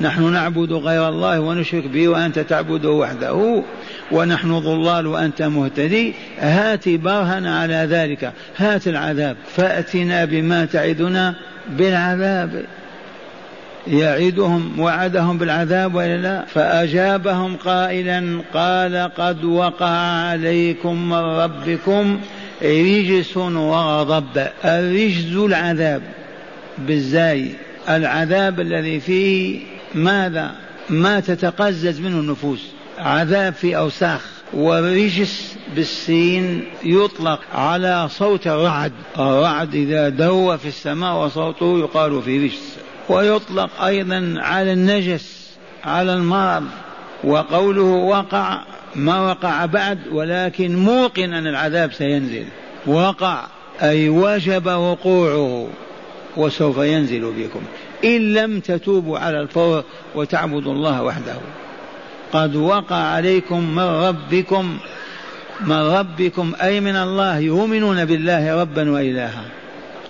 نحن 0.00 0.32
نعبد 0.32 0.72
غير 0.72 1.08
الله 1.08 1.40
ونشرك 1.40 1.86
به 1.86 2.08
وأنت 2.08 2.38
تعبده 2.38 2.90
وحده 2.90 3.62
ونحن 4.12 4.58
ضلال 4.58 5.06
وأنت 5.06 5.42
مهتدي. 5.42 6.14
هات 6.38 6.88
برهنا 6.88 7.60
على 7.60 7.86
ذلك 7.90 8.32
هات 8.56 8.88
العذاب. 8.88 9.36
فأتنا 9.56 10.24
بما 10.24 10.64
تعدنا 10.64 11.34
بالعذاب. 11.70 12.64
يعدهم 13.86 14.80
وعدهم 14.80 15.38
بالعذاب 15.38 15.94
ولا 15.94 16.16
لا؟ 16.16 16.44
فأجابهم 16.44 17.56
قائلا 17.56 18.42
قال 18.54 19.10
قد 19.18 19.44
وقع 19.44 19.86
عليكم 20.30 21.08
من 21.08 21.18
ربكم 21.18 22.20
رجس 22.62 23.36
وغضب. 23.36 24.46
الرجز 24.64 25.36
العذاب 25.36 26.02
بالزاي 26.78 27.50
العذاب 27.88 28.60
الذي 28.60 29.00
فيه 29.00 29.60
ماذا؟ 29.94 30.50
ما 30.90 31.20
تتقزز 31.20 32.00
منه 32.00 32.20
النفوس. 32.20 32.66
عذاب 32.98 33.52
في 33.52 33.76
أوساخ. 33.76 34.20
ورجس 34.54 35.56
بالسين 35.76 36.64
يطلق 36.84 37.40
على 37.54 38.08
صوت 38.08 38.46
الرعد. 38.46 38.92
الرعد 39.18 39.74
إذا 39.74 40.08
دو 40.08 40.56
في 40.56 40.68
السماء 40.68 41.24
وصوته 41.24 41.78
يقال 41.78 42.22
في 42.22 42.44
رجس. 42.44 42.76
ويطلق 43.10 43.82
أيضا 43.82 44.34
على 44.36 44.72
النجس 44.72 45.50
على 45.84 46.14
المرض 46.14 46.64
وقوله 47.24 47.82
وقع 47.82 48.62
ما 48.94 49.20
وقع 49.20 49.66
بعد 49.66 49.98
ولكن 50.12 50.76
موقن 50.76 51.32
أن 51.32 51.46
العذاب 51.46 51.92
سينزل. 51.92 52.44
وقع 52.86 53.46
أي 53.82 54.08
وجب 54.08 54.66
وقوعه 54.66 55.68
وسوف 56.36 56.78
ينزل 56.78 57.32
بكم. 57.32 57.60
إن 58.04 58.34
لم 58.34 58.60
تتوبوا 58.60 59.18
على 59.18 59.40
الفور 59.40 59.84
وتعبدوا 60.14 60.72
الله 60.72 61.02
وحده. 61.02 61.36
قد 62.32 62.56
وقع 62.56 62.96
عليكم 62.96 63.74
من 63.74 63.82
ربكم 63.82 64.78
من 65.60 65.76
ربكم 65.76 66.52
أي 66.62 66.80
من 66.80 66.96
الله 66.96 67.38
يؤمنون 67.38 68.04
بالله 68.04 68.60
ربا 68.60 68.90
وإلها. 68.90 69.59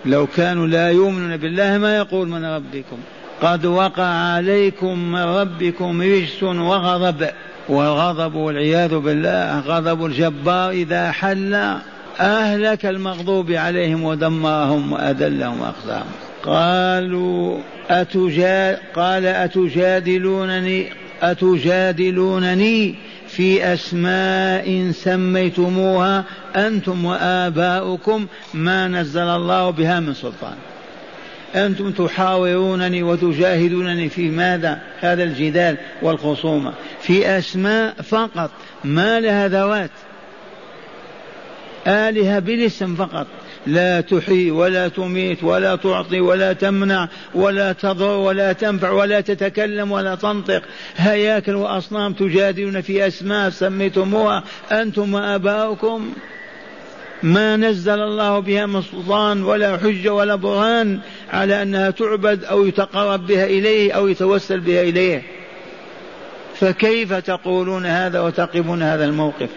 لو 0.04 0.26
كانوا 0.26 0.66
لا 0.66 0.90
يؤمنون 0.90 1.36
بالله 1.36 1.78
ما 1.78 1.96
يقول 1.96 2.28
من 2.28 2.44
ربكم. 2.44 2.96
قد 3.42 3.66
وقع 3.66 4.04
عليكم 4.04 4.98
من 4.98 5.22
ربكم 5.22 6.02
رجس 6.02 6.42
وغضب. 6.42 7.28
والغضب 7.68 8.34
والعياذ 8.34 8.98
بالله 8.98 9.60
غضب 9.60 10.06
الجبار 10.06 10.70
إذا 10.70 11.10
حل 11.10 11.54
أهلك 12.20 12.86
المغضوب 12.86 13.50
عليهم 13.50 14.04
ودمرهم 14.04 14.92
وأذلهم 14.92 15.60
وأخزاهم. 15.60 16.10
قالوا 16.44 17.58
أتجا 17.90 18.78
قال 18.94 19.26
أتجادلونني 19.26 20.86
أتجادلونني؟ 21.22 22.94
في 23.40 23.72
أسماء 23.72 24.90
سميتموها 24.90 26.24
أنتم 26.56 27.04
وآباؤكم 27.04 28.26
ما 28.54 28.88
نزل 28.88 29.22
الله 29.22 29.70
بها 29.70 30.00
من 30.00 30.14
سلطان. 30.14 30.54
أنتم 31.54 31.92
تحاورونني 31.92 33.02
وتجاهدونني 33.02 34.08
في 34.08 34.28
ماذا؟ 34.28 34.80
هذا 35.00 35.22
الجدال 35.22 35.76
والخصومة. 36.02 36.72
في 37.00 37.38
أسماء 37.38 37.94
فقط 38.02 38.50
ما 38.84 39.20
لها 39.20 39.48
ذوات. 39.48 39.90
آلهة 41.86 42.38
بالاسم 42.38 42.94
فقط. 42.94 43.26
لا 43.66 44.00
تحيي 44.00 44.50
ولا 44.50 44.88
تميت 44.88 45.44
ولا 45.44 45.76
تعطي 45.76 46.20
ولا 46.20 46.52
تمنع 46.52 47.08
ولا 47.34 47.72
تضر 47.72 48.16
ولا 48.16 48.52
تنفع 48.52 48.90
ولا 48.90 49.20
تتكلم 49.20 49.92
ولا 49.92 50.14
تنطق. 50.14 50.62
هياكل 50.96 51.54
واصنام 51.54 52.12
تجادلون 52.12 52.80
في 52.80 53.06
أسماء 53.06 53.50
سميتموها 53.50 54.44
أنتم 54.72 55.14
وآباؤكم. 55.14 56.12
ما 57.22 57.56
نزل 57.56 58.00
الله 58.00 58.38
بها 58.38 58.66
من 58.66 58.82
سلطان 58.82 59.42
ولا 59.42 59.78
حجة 59.78 60.14
ولا 60.14 60.34
برهان 60.34 61.00
على 61.32 61.62
أنها 61.62 61.90
تعبد 61.90 62.44
أو 62.44 62.66
يتقرب 62.66 63.26
بها 63.26 63.44
إليه 63.44 63.92
أو 63.92 64.08
يتوسل 64.08 64.60
بها 64.60 64.82
إليه. 64.82 65.22
فكيف 66.54 67.12
تقولون 67.12 67.86
هذا 67.86 68.20
وتقفون 68.20 68.82
هذا 68.82 69.04
الموقف؟ 69.04 69.48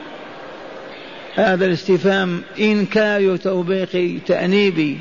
هذا 1.35 1.65
الاستفهام 1.65 2.41
إنكار 2.59 3.35
توبيخي 3.35 4.19
تأنيبي 4.19 4.97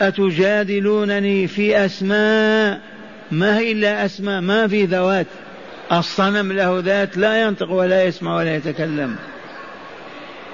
أتجادلونني 0.00 1.46
في 1.46 1.84
أسماء؟ 1.84 2.80
ما 3.30 3.58
هي 3.58 3.72
إلا 3.72 4.04
أسماء؟ 4.04 4.40
ما 4.40 4.68
في 4.68 4.84
ذوات. 4.84 5.26
الصنم 5.92 6.52
له 6.52 6.80
ذات 6.84 7.16
لا 7.16 7.42
ينطق 7.42 7.70
ولا 7.70 8.04
يسمع 8.04 8.36
ولا 8.36 8.56
يتكلم. 8.56 9.16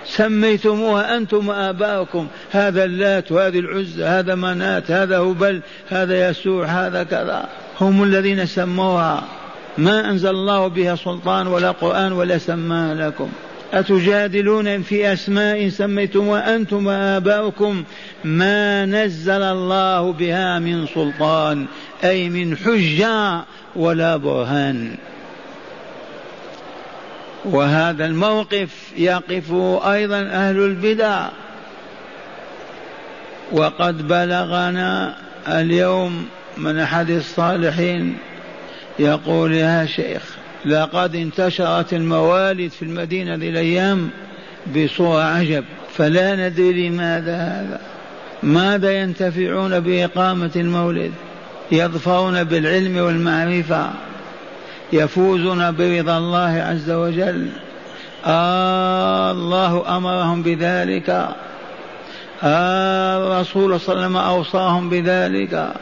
سميتموها 0.04 1.16
أنتم 1.16 1.48
وآباؤكم. 1.48 2.26
هذا 2.50 2.84
اللات 2.84 3.32
وهذه 3.32 3.58
العزة 3.58 4.18
هذا 4.18 4.34
منات 4.34 4.90
هذا 4.90 5.18
هبل 5.18 5.60
هذا 5.88 6.30
يسوع 6.30 6.66
هذا 6.66 7.02
كذا. 7.02 7.48
هم 7.80 8.02
الذين 8.02 8.46
سموها. 8.46 9.22
ما 9.78 10.10
أنزل 10.10 10.30
الله 10.30 10.66
بها 10.66 10.96
سلطان 10.96 11.46
ولا 11.46 11.70
قرآن 11.70 12.12
ولا 12.12 12.38
سماها 12.38 12.94
لكم. 12.94 13.30
أتجادلون 13.72 14.82
في 14.82 15.12
أسماء 15.12 15.68
سميتموها 15.68 16.56
أنتم 16.56 16.86
وآباؤكم 16.86 17.84
ما 18.24 18.86
نزل 18.86 19.42
الله 19.42 20.12
بها 20.12 20.58
من 20.58 20.86
سلطان 20.86 21.66
أي 22.04 22.28
من 22.28 22.56
حجة 22.56 23.44
ولا 23.76 24.16
برهان. 24.16 24.96
وهذا 27.44 28.06
الموقف 28.06 28.92
يقف 28.96 29.52
أيضا 29.84 30.20
أهل 30.20 30.58
البدع. 30.58 31.28
وقد 33.52 34.08
بلغنا 34.08 35.16
اليوم 35.48 36.28
من 36.56 36.78
أحد 36.78 37.10
الصالحين 37.10 38.16
يقول 38.98 39.54
يا 39.54 39.86
شيخ 39.86 40.39
لقد 40.64 41.16
انتشرت 41.16 41.92
الموالد 41.92 42.70
في 42.70 42.82
المدينة 42.82 43.34
ذي 43.34 43.48
الأيام 43.48 44.10
بصورة 44.76 45.22
عجب 45.22 45.64
فلا 45.96 46.48
ندري 46.48 46.88
لماذا 46.88 47.36
هذا. 47.36 47.80
ماذا 48.42 49.00
ينتفعون 49.00 49.80
بإقامة 49.80 50.50
المولد؟ 50.56 51.12
يظفرون 51.72 52.44
بالعلم 52.44 52.96
والمعرفة 52.96 53.90
يفوزون 54.92 55.70
برضا 55.70 56.18
الله 56.18 56.64
عز 56.68 56.90
وجل. 56.90 57.48
آه 58.26 59.30
الله 59.30 59.96
أمرهم 59.96 60.42
بذلك. 60.42 61.28
آه 62.42 63.36
الرسول 63.36 63.80
صلى 63.80 63.94
الله 63.94 64.04
عليه 64.04 64.06
وسلم 64.06 64.16
أوصاهم 64.16 64.90
بذلك. 64.90 65.72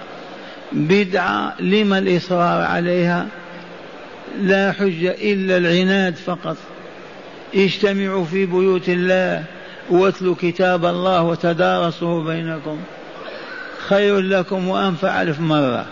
بدعة 0.72 1.54
لما 1.60 1.98
الإصرار 1.98 2.62
عليها؟ 2.62 3.26
لا 4.40 4.72
حجة 4.72 5.10
إلا 5.10 5.56
العناد 5.56 6.14
فقط. 6.16 6.56
اجتمعوا 7.54 8.24
في 8.24 8.46
بيوت 8.46 8.88
الله 8.88 9.44
واتلوا 9.90 10.34
كتاب 10.40 10.84
الله 10.84 11.22
وتدارسوا 11.22 12.24
بينكم. 12.24 12.80
خير 13.88 14.20
لكم 14.20 14.68
وأنفع 14.68 15.22
ألف 15.22 15.40
مرة. 15.40 15.86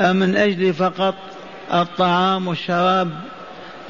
أمن 0.00 0.36
أجل 0.36 0.74
فقط 0.74 1.14
الطعام 1.72 2.48
والشراب. 2.48 3.10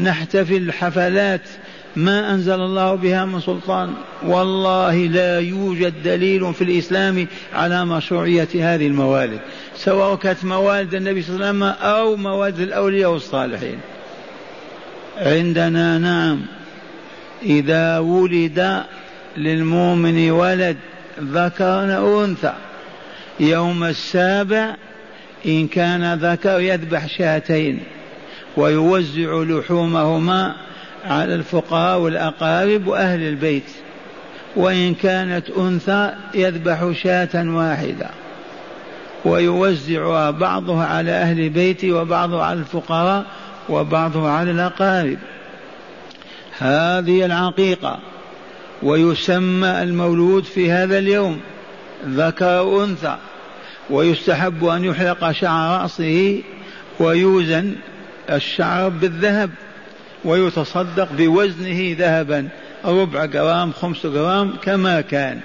نحتفل 0.01 0.73
حفلات 0.73 1.49
ما 1.97 2.35
أنزل 2.35 2.61
الله 2.61 2.95
بها 2.95 3.25
من 3.25 3.41
سلطان. 3.41 3.95
والله 4.27 4.95
لا 4.95 5.41
يوجد 5.41 6.03
دليل 6.03 6.55
في 6.55 6.65
الإسلام 6.65 7.27
على 7.55 7.85
مشروعية 7.85 8.49
هذه 8.55 8.87
الموالد 8.87 9.41
سواء 9.77 10.17
كانت 10.17 10.45
موالد 10.45 10.95
النبي 10.95 11.23
صلى 11.23 11.35
الله 11.35 11.47
عليه 11.47 11.57
وسلم 11.57 11.63
أو 11.63 12.17
موالد 12.17 12.61
الأولياء 12.61 13.11
والصالحين 13.11 13.79
عندنا 15.17 15.99
نعم 15.99 16.41
إذا 17.43 17.99
ولد 17.99 18.83
للمؤمن 19.37 20.31
ولد 20.31 20.77
ذكر 21.21 22.25
أنثى 22.25 22.55
يوم 23.41 23.85
السابع 23.85 24.75
إن 25.47 25.69
كان 25.69 26.15
ذكر 26.15 26.61
يذبح 26.61 27.07
شاتين 27.07 27.81
ويوزع 28.57 29.43
لحومهما 29.43 30.57
على 31.05 31.35
الفقراء 31.35 31.99
والأقارب 31.99 32.87
وأهل 32.87 33.23
البيت 33.23 33.71
وإن 34.57 34.95
كانت 34.95 35.51
أنثى 35.51 36.13
يذبح 36.35 36.91
شاة 36.93 37.29
واحدة 37.35 38.11
ويوزعها 39.25 40.31
بعضها 40.31 40.87
على 40.87 41.11
أهل 41.11 41.49
بيته 41.49 41.93
وبعضها 41.93 42.45
على 42.45 42.59
الفقراء 42.59 43.27
وبعضها 43.69 44.31
على 44.31 44.51
الأقارب. 44.51 45.19
هذه 46.59 47.25
العقيقة 47.27 47.99
ويسمى 48.83 49.83
المولود 49.83 50.45
في 50.45 50.73
هذا 50.73 50.99
اليوم 50.99 51.41
ذكر 52.07 52.85
أنثى 52.85 53.17
ويستحب 53.91 54.65
أن 54.65 54.85
يحلق 54.85 55.31
شعر 55.31 55.83
رأسه 55.83 56.43
ويوزن 57.01 57.75
الشعر 58.31 58.89
بالذهب. 58.89 59.51
ويتصدق 60.25 61.09
بوزنه 61.13 61.97
ذهبا. 61.99 62.49
ربع 62.85 63.25
جرام 63.25 63.73
خمس 63.73 64.07
جرام 64.07 64.57
كما 64.63 65.01
كان. 65.01 65.41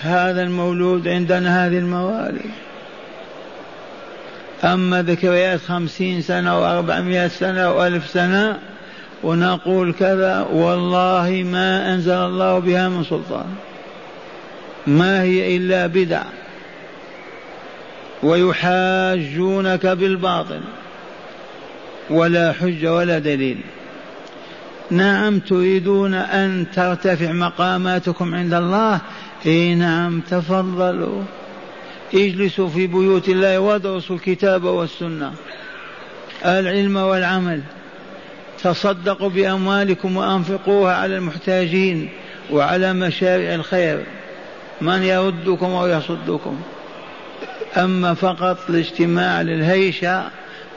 هذا 0.00 0.42
المولود 0.42 1.08
عندنا 1.08 1.66
هذه 1.66 1.78
الموالد 1.78 2.50
أما 4.64 5.02
ذكريات 5.02 5.60
خمسين 5.60 6.22
سنة 6.22 6.50
أو 6.50 6.66
أربعمائة 6.66 7.28
سنة 7.28 7.60
أو 7.60 7.86
ألف 7.86 8.10
سنة 8.10 8.58
ونقول 9.22 9.92
كذا 9.92 10.46
والله 10.52 11.42
ما 11.46 11.94
أنزل 11.94 12.12
الله 12.12 12.58
بها 12.58 12.88
من 12.88 13.04
سلطان. 13.04 13.54
ما 14.86 15.22
هي 15.22 15.56
إلا 15.56 15.86
بدع. 15.86 16.22
ويحاجونك 18.22 19.86
بالباطل. 19.86 20.60
ولا 22.10 22.52
حجة 22.52 22.94
ولا 22.94 23.18
دليل. 23.18 23.60
نعم 24.90 25.38
تريدون 25.38 26.14
أن 26.14 26.66
ترتفع 26.74 27.32
مقاماتكم 27.32 28.34
عند 28.34 28.54
الله؟ 28.54 29.00
إي 29.46 29.74
نعم 29.74 30.20
تفضلوا. 30.20 31.22
اجلسوا 32.14 32.68
في 32.68 32.86
بيوت 32.86 33.28
الله 33.28 33.58
وادرسوا 33.58 34.16
الكتاب 34.16 34.64
والسنة. 34.64 35.32
العلم 36.44 36.96
والعمل. 36.96 37.60
تصدقوا 38.62 39.28
بأموالكم 39.28 40.16
وأنفقوها 40.16 40.94
على 40.94 41.16
المحتاجين 41.16 42.08
وعلى 42.50 42.92
مشاريع 42.92 43.54
الخير. 43.54 44.06
من 44.80 45.02
يردكم 45.02 45.66
أو 45.66 45.86
يصدكم. 45.86 46.60
أما 47.76 48.14
فقط 48.14 48.58
الاجتماع 48.68 49.42
للهيشة 49.42 50.24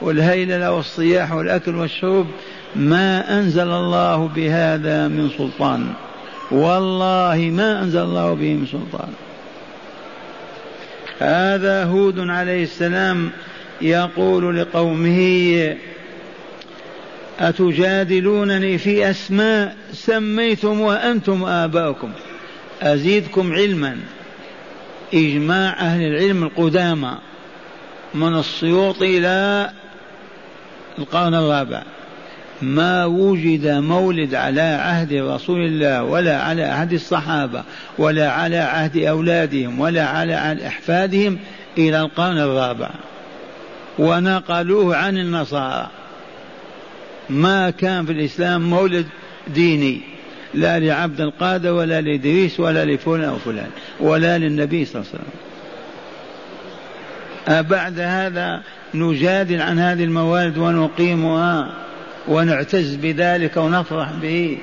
والهيللة 0.00 0.72
والصياح 0.72 1.32
والأكل 1.32 1.74
والشرب 1.74 2.26
ما 2.76 3.38
أنزل 3.38 3.68
الله 3.68 4.28
بهذا 4.28 5.08
من 5.08 5.30
سلطان. 5.38 5.92
والله 6.50 7.50
ما 7.52 7.82
أنزل 7.82 8.00
الله 8.00 8.34
به 8.34 8.54
من 8.54 8.66
سلطان. 8.66 9.12
هذا 11.18 11.84
هود 11.84 12.18
عليه 12.18 12.62
السلام 12.62 13.30
يقول 13.80 14.60
لقومه 14.60 15.76
أتجادلونني 17.40 18.78
في 18.78 19.10
أسماء 19.10 19.76
سميتم 19.92 20.80
وأنتم 20.80 21.44
آباؤكم. 21.44 22.10
أزيدكم 22.82 23.52
علما. 23.52 23.96
إجماع 25.14 25.72
أهل 25.80 26.02
العلم 26.02 26.42
القدامى. 26.42 27.18
من 28.14 28.38
السيوط 28.38 29.02
إلى 29.02 29.70
القرن 30.98 31.34
الرابع. 31.34 31.82
ما 32.62 33.04
وجد 33.04 33.66
مولد 33.66 34.34
على 34.34 34.60
عهد 34.60 35.12
رسول 35.12 35.66
الله 35.66 36.02
ولا 36.02 36.42
على 36.42 36.62
عهد 36.62 36.92
الصحابة 36.92 37.62
ولا 37.98 38.30
على 38.30 38.58
عهد 38.58 38.96
أولادهم 38.96 39.80
ولا 39.80 40.06
على 40.06 40.34
عهد 40.34 40.60
أحفادهم 40.60 41.38
إلى 41.78 42.00
القرن 42.00 42.38
الرابع. 42.38 42.90
ونقلوه 43.98 44.96
عن 44.96 45.18
النصارى. 45.18 45.90
ما 47.30 47.70
كان 47.70 48.06
في 48.06 48.12
الإسلام 48.12 48.70
مولد 48.70 49.06
ديني. 49.54 50.00
لا 50.54 50.78
لعبد 50.78 51.20
القادر 51.20 51.72
ولا 51.72 52.00
لإدريس 52.00 52.60
ولا 52.60 52.84
لفلان 52.84 53.24
أو 53.24 53.36
فلان 53.36 53.70
ولا 54.00 54.38
للنبي 54.38 54.84
صلى 54.84 55.02
الله 55.02 55.12
عليه 55.12 55.22
وسلم. 55.22 55.32
أبعد 57.58 58.00
هذا 58.00 58.62
نجادل 58.94 59.62
عن 59.62 59.78
هذه 59.78 60.04
الموالد 60.04 60.58
ونقيمها. 60.58 61.72
ونعتز 62.28 62.94
بذلك 62.94 63.56
ونفرح 63.56 64.12
به. 64.12 64.58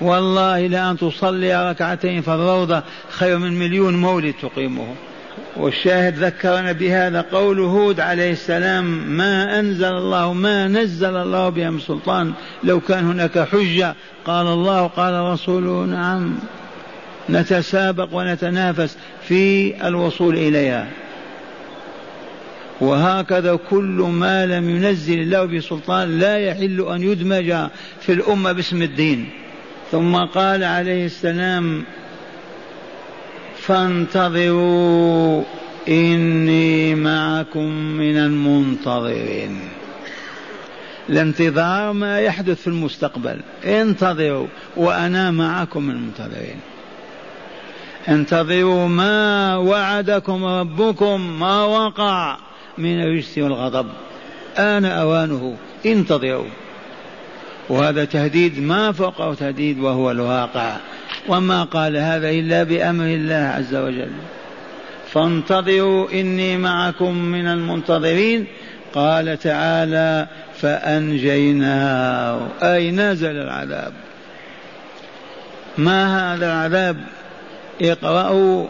والله 0.00 0.66
لأن 0.66 0.96
تصلي 0.96 1.70
ركعتين 1.70 2.22
في 2.22 2.28
الروضة 2.28 2.82
خير 3.10 3.38
من 3.38 3.58
مليون 3.58 3.96
مولد 3.96 4.34
تقيمه. 4.42 4.94
والشاهد 5.56 6.18
ذكرنا 6.18 6.72
بهذا 6.72 7.20
قول 7.20 7.60
هود 7.60 8.00
عليه 8.00 8.32
السلام 8.32 8.84
ما 9.16 9.58
أنزل 9.60 9.92
الله 9.92 10.32
ما 10.32 10.68
نزل 10.68 11.16
الله 11.16 11.48
بها 11.48 11.70
من 11.70 11.80
سلطان 11.80 12.32
لو 12.64 12.80
كان 12.80 13.04
هناك 13.04 13.38
حجة. 13.38 13.94
قال 14.26 14.46
الله 14.46 14.86
قال 14.86 15.32
رسوله 15.32 15.84
نعم 15.84 16.34
نتسابق 17.30 18.08
ونتنافس 18.12 18.96
في 19.28 19.74
الوصول 19.88 20.34
إليها. 20.34 20.86
وهكذا 22.80 23.58
كل 23.70 24.06
ما 24.12 24.46
لم 24.46 24.70
ينزل 24.70 25.18
الله 25.18 25.44
بسلطان 25.44 26.18
لا 26.18 26.38
يحل 26.38 26.86
أن 26.90 27.02
يدمج 27.02 27.68
في 28.00 28.12
الأمة 28.12 28.52
باسم 28.52 28.82
الدين. 28.82 29.28
ثم 29.90 30.16
قال 30.16 30.64
عليه 30.64 31.06
السلام 31.06 31.84
فانتظروا 33.56 35.42
إني 35.88 36.94
معكم 36.94 37.68
من 37.72 38.16
المنتظرين. 38.16 39.60
الانتظار 41.08 41.92
ما 41.92 42.20
يحدث 42.20 42.60
في 42.60 42.66
المستقبل. 42.66 43.40
انتظروا 43.64 44.46
وأنا 44.76 45.30
معكم 45.30 45.82
من 45.82 45.94
المنتظرين. 45.94 46.60
انتظروا 48.08 48.88
ما 48.88 49.56
وعدكم 49.56 50.44
ربكم 50.44 51.38
ما 51.40 51.64
وقع. 51.64 52.36
من 52.78 53.02
الرجس 53.02 53.38
والغضب. 53.38 53.86
آن 54.58 54.84
أوانه 54.84 55.56
انتظروا. 55.86 56.48
وهذا 57.68 58.04
تهديد 58.04 58.60
ما 58.60 58.92
فوقه 58.92 59.34
تهديد 59.34 59.78
وهو 59.80 60.10
الواقع. 60.10 60.76
وما 61.28 61.64
قال 61.64 61.96
هذا 61.96 62.30
إلا 62.30 62.62
بأمر 62.62 63.04
الله 63.04 63.34
عز 63.34 63.74
وجل. 63.74 64.10
فانتظروا 65.12 66.12
إني 66.12 66.56
معكم 66.56 67.14
من 67.14 67.46
المنتظرين. 67.46 68.46
قال 68.94 69.38
تعالى 69.38 70.26
فأنجيناه. 70.60 72.46
أي 72.62 72.90
نزل 72.90 73.36
العذاب. 73.36 73.92
ما 75.78 76.34
هذا 76.34 76.46
العذاب؟ 76.46 76.96
اقرأوا 77.82 78.66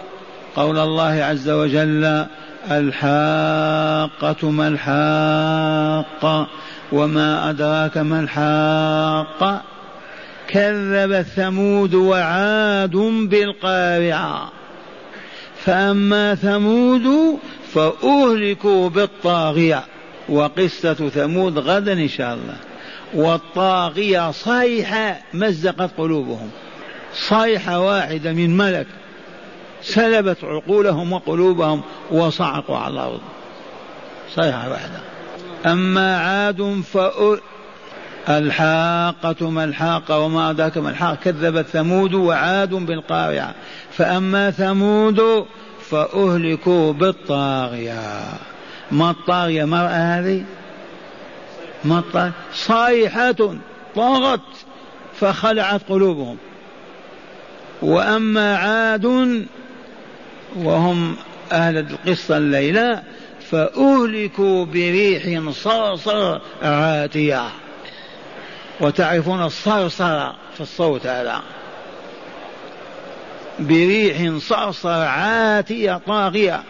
قول 0.56 0.78
الله 0.78 1.22
عز 1.22 1.50
وجل 1.50 2.26
الحاقة 2.70 4.50
ما 4.50 4.68
الحاقة 4.68 6.46
وما 6.92 7.50
أدراك 7.50 7.98
ما 7.98 8.20
الحاقة 8.20 9.62
كذب 10.48 11.22
ثمود 11.22 11.94
وعاد 11.94 12.96
بالقارعة. 13.30 14.52
فأما 15.64 16.34
ثمود 16.34 17.38
فأهلكوا 17.74 18.88
بالطاغية. 18.88 19.82
وقصة 20.28 20.94
ثمود 20.94 21.58
غدا 21.58 21.92
إن 21.92 22.08
شاء 22.08 22.34
الله. 22.34 22.56
والطاغية 23.14 24.30
صيحة 24.30 25.16
مزقت 25.34 25.90
قلوبهم. 25.98 26.50
صيحة 27.14 27.80
واحدة 27.80 28.32
من 28.32 28.56
ملك 28.56 28.86
سلبت 29.82 30.44
عقولهم 30.44 31.12
وقلوبهم 31.12 31.82
وصعقوا 32.10 32.76
على 32.76 32.94
الأرض. 32.94 33.20
صيحة 34.34 34.70
واحدة 34.70 35.00
أما 35.66 36.18
عاد 36.18 36.82
فأ... 36.92 37.38
الحاقة 38.28 39.50
ما 39.50 39.64
الحاقة 39.64 40.18
وما 40.18 40.50
أدراك 40.50 40.78
ما 40.78 40.90
الحاقة. 40.90 41.14
كذبت 41.14 41.66
ثمود 41.66 42.14
وعاد 42.14 42.74
بالقارعة. 42.74 43.54
فأما 43.90 44.50
ثمود 44.50 45.46
فأهلكوا 45.90 46.92
بالطاغية. 46.92 48.22
ما 48.92 49.10
الطاغية 49.10 49.64
مرأة 49.64 49.88
هذه؟ 49.88 50.44
ما 51.84 51.98
الطاغية؟ 51.98 52.32
صيحة 52.52 53.54
طغت 53.96 54.40
فخلعت 55.20 55.80
قلوبهم. 55.88 56.36
وأما 57.82 58.56
عاد 58.56 59.06
وهم 60.56 61.16
أهل 61.52 61.78
القصة 61.78 62.36
الليلة 62.36 63.02
فأهلكوا 63.50 64.64
بريح 64.64 65.50
صرصر 65.50 66.40
عاتية. 66.62 67.48
وتعرفون 68.80 69.42
الصرصر 69.44 70.32
في 70.32 70.60
الصوت 70.60 71.06
هذا. 71.06 71.42
بريح 73.58 74.38
صرصر 74.38 74.88
عاتية 74.88 76.00
طاغية. 76.06 76.62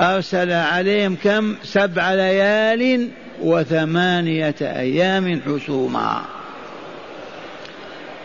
أرسل 0.00 0.52
عليهم 0.52 1.16
كم؟ 1.24 1.56
سبع 1.62 2.14
ليال 2.14 3.08
وثمانية 3.40 4.54
أيام 4.62 5.40
حسوما. 5.46 6.22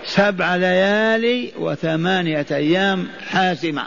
سبع 0.06 0.56
ليالي 0.56 1.52
وثمانية 1.60 2.46
أيام 2.52 3.08
حاسمة. 3.30 3.84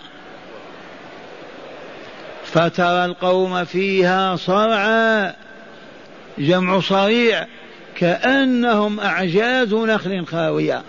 فترى 2.55 3.05
القوم 3.05 3.65
فيها 3.65 4.37
صرعى 4.37 5.33
جمع 6.39 6.81
صريع 6.81 7.47
كأنهم 7.97 9.01
أعجاز 9.01 9.75
نخل 9.75 10.27
خاوية. 10.27 10.83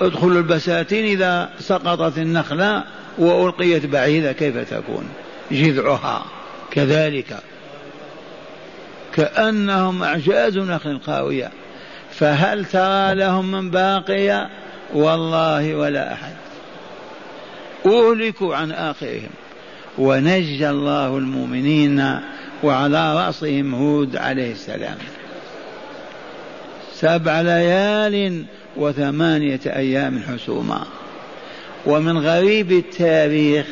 ادخلوا 0.00 0.38
البساتين 0.38 1.04
إذا 1.04 1.50
سقطت 1.60 2.18
النخلة 2.18 2.84
وألقيت 3.18 3.86
بعيدة 3.86 4.32
كيف 4.32 4.70
تكون؟ 4.70 5.08
جذعها. 5.50 6.24
كذلك. 6.70 7.36
كأنهم 9.14 10.02
أعجاز 10.02 10.58
نخل 10.58 11.00
خاوية. 11.00 11.50
فهل 12.10 12.64
ترى 12.64 13.14
لهم 13.14 13.50
من 13.50 13.70
باقية؟ 13.70 14.48
والله 14.94 15.74
ولا 15.74 16.12
أحد. 16.12 16.34
أهلكوا 17.86 18.56
عن 18.56 18.72
آخرهم. 18.72 19.30
ونجى 19.98 20.70
الله 20.70 21.18
المؤمنين 21.18 22.20
وعلى 22.62 23.16
رأسهم 23.16 23.74
هود 23.74 24.16
عليه 24.16 24.52
السلام. 24.52 24.96
سبع 26.94 27.40
ليال 27.40 28.44
وثمانية 28.76 29.60
أيام 29.66 30.22
حسوما. 30.28 30.86
ومن 31.86 32.18
غريب 32.18 32.72
التاريخ 32.72 33.66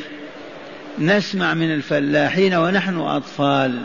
نسمع 0.99 1.53
من 1.53 1.73
الفلاحين 1.73 2.53
ونحن 2.53 2.99
أطفال 2.99 3.81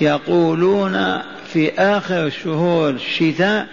يقولون 0.00 1.18
في 1.52 1.72
آخر 1.78 2.30
شهور 2.30 2.90
الشتاء 2.90 3.66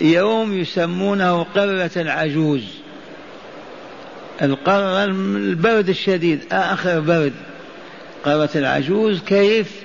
يوم 0.00 0.58
يسمونه 0.58 1.42
قرة 1.42 1.90
العجوز. 1.96 2.83
القرة 4.42 5.04
البرد 5.04 5.88
الشديد 5.88 6.40
آخر 6.52 7.00
برد. 7.00 7.32
قرة 8.24 8.50
العجوز 8.54 9.20
كيف؟ 9.20 9.82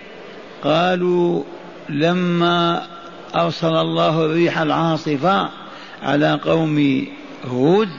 قالوا 0.64 1.44
لما 1.90 2.88
أرسل 3.36 3.68
الله 3.68 4.26
الريح 4.26 4.60
العاصفة 4.60 5.50
على 6.04 6.40
قوم 6.44 7.08
هود 7.46 7.90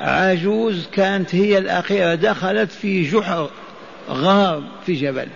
عجوز 0.00 0.86
كانت 0.92 1.34
هي 1.34 1.58
الأخيرة 1.58 2.14
دخلت 2.14 2.72
في 2.72 3.02
جحر 3.02 3.50
غار 4.10 4.62
في 4.86 4.94
جبل. 4.94 5.26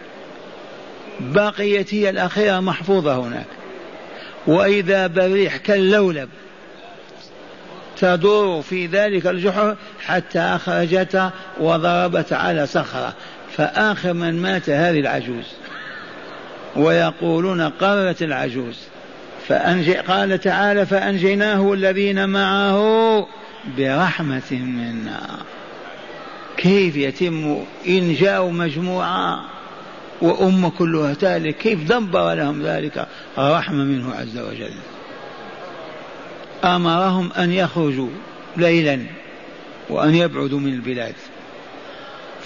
بقيت 1.20 1.94
هي 1.94 2.10
الأخيرة 2.10 2.60
محفوظة 2.60 3.16
هناك. 3.16 3.46
وإذا 4.46 5.06
بالريح 5.06 5.56
كاللولب. 5.56 6.28
تدور 7.96 8.62
في 8.62 8.86
ذلك 8.86 9.26
الجحر 9.26 9.76
حتى 10.06 10.38
أخرجتها 10.38 11.32
وضربت 11.60 12.32
على 12.32 12.66
صخرة. 12.66 13.14
فآخر 13.56 14.12
من 14.12 14.42
مات 14.42 14.70
هذه 14.70 15.00
العجوز. 15.00 15.44
ويقولون 16.76 17.60
قرت 17.60 18.22
العجوز. 18.22 18.78
فأنجي 19.48 19.94
قال 19.94 20.40
تعالى 20.40 20.86
فأنجيناه 20.86 21.60
والذين 21.60 22.28
معه 22.28 23.26
برحمة 23.78 24.52
منا. 24.52 25.20
كيف 26.56 26.96
يتم 26.96 27.64
إنجاء 27.88 28.48
مجموعة 28.50 29.44
وأمة 30.22 30.70
كلها 30.70 31.14
تالك 31.14 31.56
كيف 31.56 31.84
دبر 31.84 32.34
لهم 32.34 32.62
ذلك 32.62 33.06
رحمة 33.38 33.84
منه 33.84 34.14
عز 34.14 34.38
وجل؟ 34.38 34.72
أمرهم 36.64 37.32
أن 37.32 37.52
يخرجوا 37.52 38.08
ليلا 38.56 39.00
وأن 39.90 40.14
يبعدوا 40.14 40.60
من 40.60 40.72
البلاد. 40.72 41.14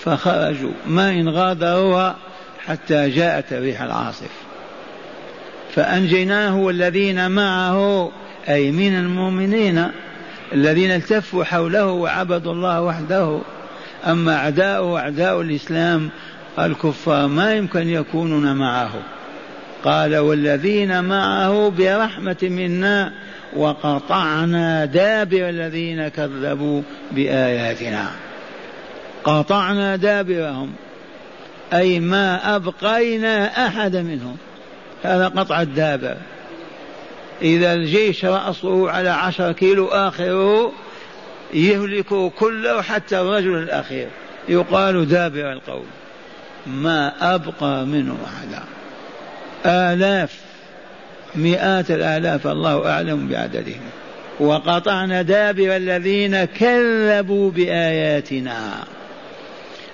فخرجوا 0.04 0.72
ما 0.86 1.10
إن 1.10 1.28
غادروها 1.28 2.16
حتى 2.66 3.10
جاءت 3.10 3.52
الريح 3.52 3.82
العاصف. 3.82 4.30
فأنجيناه 5.74 6.56
والذين 6.56 7.30
معه 7.30 8.10
أي 8.48 8.70
من 8.70 8.98
المؤمنين 8.98 9.88
الذين 10.52 10.90
التفوا 10.90 11.44
حوله 11.44 11.86
وعبدوا 11.86 12.52
الله 12.52 12.82
وحده. 12.82 13.38
أما 14.06 14.36
أعداؤه 14.36 15.00
أعداء 15.00 15.40
الإسلام 15.40 16.10
الكفار 16.58 17.26
ما 17.26 17.54
يمكن 17.54 17.88
يكونون 17.88 18.56
معه. 18.56 18.92
قال 19.88 20.16
والذين 20.16 21.04
معه 21.04 21.72
برحمة 21.78 22.36
منا 22.42 23.12
وقطعنا 23.56 24.84
دابر 24.84 25.48
الذين 25.48 26.08
كذبوا 26.08 26.82
بآياتنا. 27.12 28.10
قطعنا 29.24 29.96
دابرهم 29.96 30.72
أي 31.72 32.00
ما 32.00 32.56
أبقينا 32.56 33.66
أحد 33.66 33.96
منهم. 33.96 34.36
هذا 35.02 35.28
قطع 35.28 35.62
الدابر. 35.62 36.16
إذا 37.42 37.72
الجيش 37.72 38.24
رأسه 38.24 38.90
على 38.90 39.08
عشر 39.08 39.52
كيلو 39.52 39.86
آخره 39.86 40.72
يهلك 41.54 42.32
كله 42.38 42.82
حتى 42.82 43.20
الرجل 43.20 43.56
الأخير. 43.56 44.08
يقال 44.48 45.08
دابر 45.08 45.52
القوم. 45.52 45.86
ما 46.66 47.34
أبقى 47.34 47.86
منه 47.86 48.16
أحدا. 48.26 48.77
آلاف 49.66 50.34
مئات 51.34 51.90
الآلاف 51.90 52.46
الله 52.46 52.90
أعلم 52.90 53.28
بعددهم. 53.28 53.80
وقطعنا 54.40 55.22
دابر 55.22 55.76
الذين 55.76 56.44
كذبوا 56.44 57.50
بآياتنا 57.50 58.84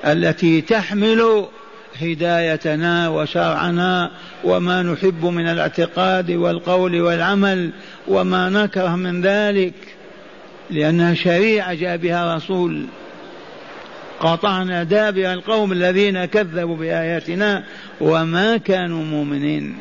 التي 0.06 0.60
تحمل 0.60 1.46
هدايتنا 2.00 3.08
وشرعنا 3.08 4.10
وما 4.44 4.82
نحب 4.82 5.24
من 5.24 5.46
الاعتقاد 5.48 6.30
والقول 6.30 7.00
والعمل 7.00 7.70
وما 8.08 8.50
نكره 8.50 8.96
من 8.96 9.20
ذلك 9.20 9.74
لأنها 10.70 11.14
شريعة 11.14 11.74
جاء 11.74 11.96
بها 11.96 12.36
رسول 12.36 12.86
قطعنا 14.24 14.82
دابر 14.82 15.32
القوم 15.32 15.72
الذين 15.72 16.24
كذبوا 16.24 16.76
بآياتنا 16.76 17.64
وما 18.00 18.56
كانوا 18.56 19.04
مؤمنين. 19.04 19.76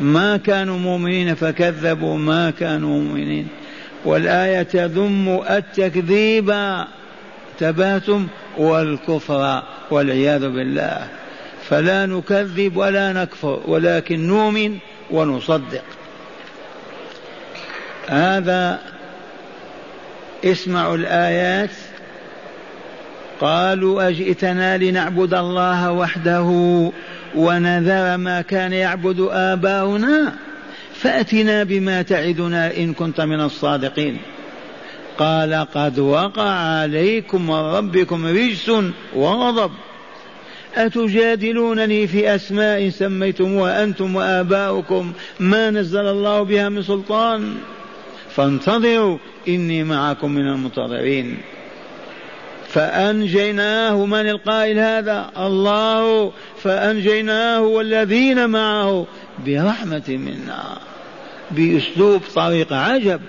ما 0.00 0.36
كانوا 0.36 0.78
مؤمنين 0.78 1.34
فكذبوا 1.34 2.18
ما 2.18 2.50
كانوا 2.50 3.00
مؤمنين. 3.00 3.48
والآية 4.04 4.62
تذم 4.62 5.42
التكذيب. 5.50 6.54
تباتم 7.58 8.26
والكفر 8.58 9.62
والعياذ 9.90 10.48
بالله. 10.48 11.08
فلا 11.68 12.06
نكذب 12.06 12.76
ولا 12.76 13.12
نكفر 13.12 13.60
ولكن 13.66 14.26
نؤمن 14.26 14.78
ونصدق. 15.10 15.84
هذا 18.08 18.78
اسمعوا 20.44 20.96
الآيات 20.96 21.70
قالوا 23.42 24.08
أجئتنا 24.08 24.78
لنعبد 24.78 25.34
الله 25.34 25.92
وحده 25.92 26.48
ونذر 27.34 28.16
ما 28.16 28.40
كان 28.40 28.72
يعبد 28.72 29.28
آباؤنا؟ 29.30 30.32
فأتنا 30.94 31.64
بما 31.64 32.02
تعدنا 32.02 32.76
إن 32.76 32.92
كنت 32.92 33.20
من 33.20 33.40
الصادقين. 33.40 34.18
قال 35.18 35.66
قد 35.74 35.98
وقع 35.98 36.50
عليكم 36.50 37.46
من 37.46 37.54
ربكم 37.54 38.26
رجس 38.26 38.72
وغضب. 39.14 39.70
أتجادلونني 40.74 42.06
في 42.06 42.34
أسماء 42.34 42.88
سميتموها 42.88 43.84
أنتم 43.84 44.16
وآباؤكم 44.16 45.12
ما 45.40 45.70
نزل 45.70 46.06
الله 46.06 46.42
بها 46.42 46.68
من 46.68 46.82
سلطان؟ 46.82 47.54
فانتظروا 48.36 49.18
إني 49.48 49.84
معكم 49.84 50.32
من 50.32 50.48
المنتظرين. 50.48 51.38
فأنجيناه 52.72 54.06
من 54.06 54.28
القائل 54.28 54.78
هذا؟ 54.78 55.30
الله. 55.38 56.32
فأنجيناه 56.62 57.60
والذين 57.60 58.50
معه 58.50 59.06
برحمة 59.46 60.02
منا. 60.08 60.78
بأسلوب 61.50 62.20
طريقة 62.34 62.76
عجب. 62.76 63.20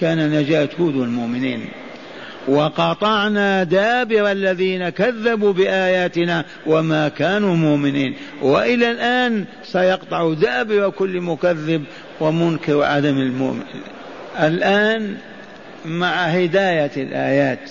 كان 0.00 0.30
نجاة 0.30 0.68
هود 0.80 0.96
المؤمنين. 0.96 1.68
وقطعنا 2.48 3.62
دابر 3.62 4.32
الذين 4.32 4.88
كذبوا 4.88 5.52
بآياتنا 5.52 6.44
وما 6.66 7.08
كانوا 7.08 7.56
مؤمنين. 7.56 8.16
وإلى 8.42 8.90
الآن 8.90 9.44
سيقطع 9.64 10.32
دابر 10.32 10.90
كل 10.90 11.20
مكذب 11.20 11.84
ومنكر 12.20 12.76
وعدم 12.76 13.18
المؤمن. 13.18 13.64
الآن 14.40 15.16
مع 15.84 16.14
هداية 16.14 16.90
الآيات. 16.96 17.70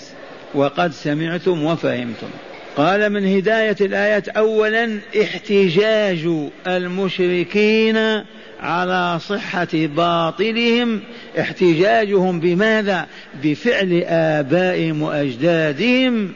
وقد 0.54 0.92
سمعتم 0.92 1.64
وفهمتم. 1.64 2.28
قال 2.76 3.10
من 3.10 3.36
هداية 3.36 3.76
الآيات 3.80 4.28
أولا 4.28 4.98
احتجاج 5.22 6.28
المشركين 6.66 8.24
على 8.60 9.18
صحة 9.18 9.68
باطلهم. 9.74 11.00
احتجاجهم 11.40 12.40
بماذا؟ 12.40 13.06
بفعل 13.44 14.04
آبائهم 14.06 15.02
وأجدادهم 15.02 16.32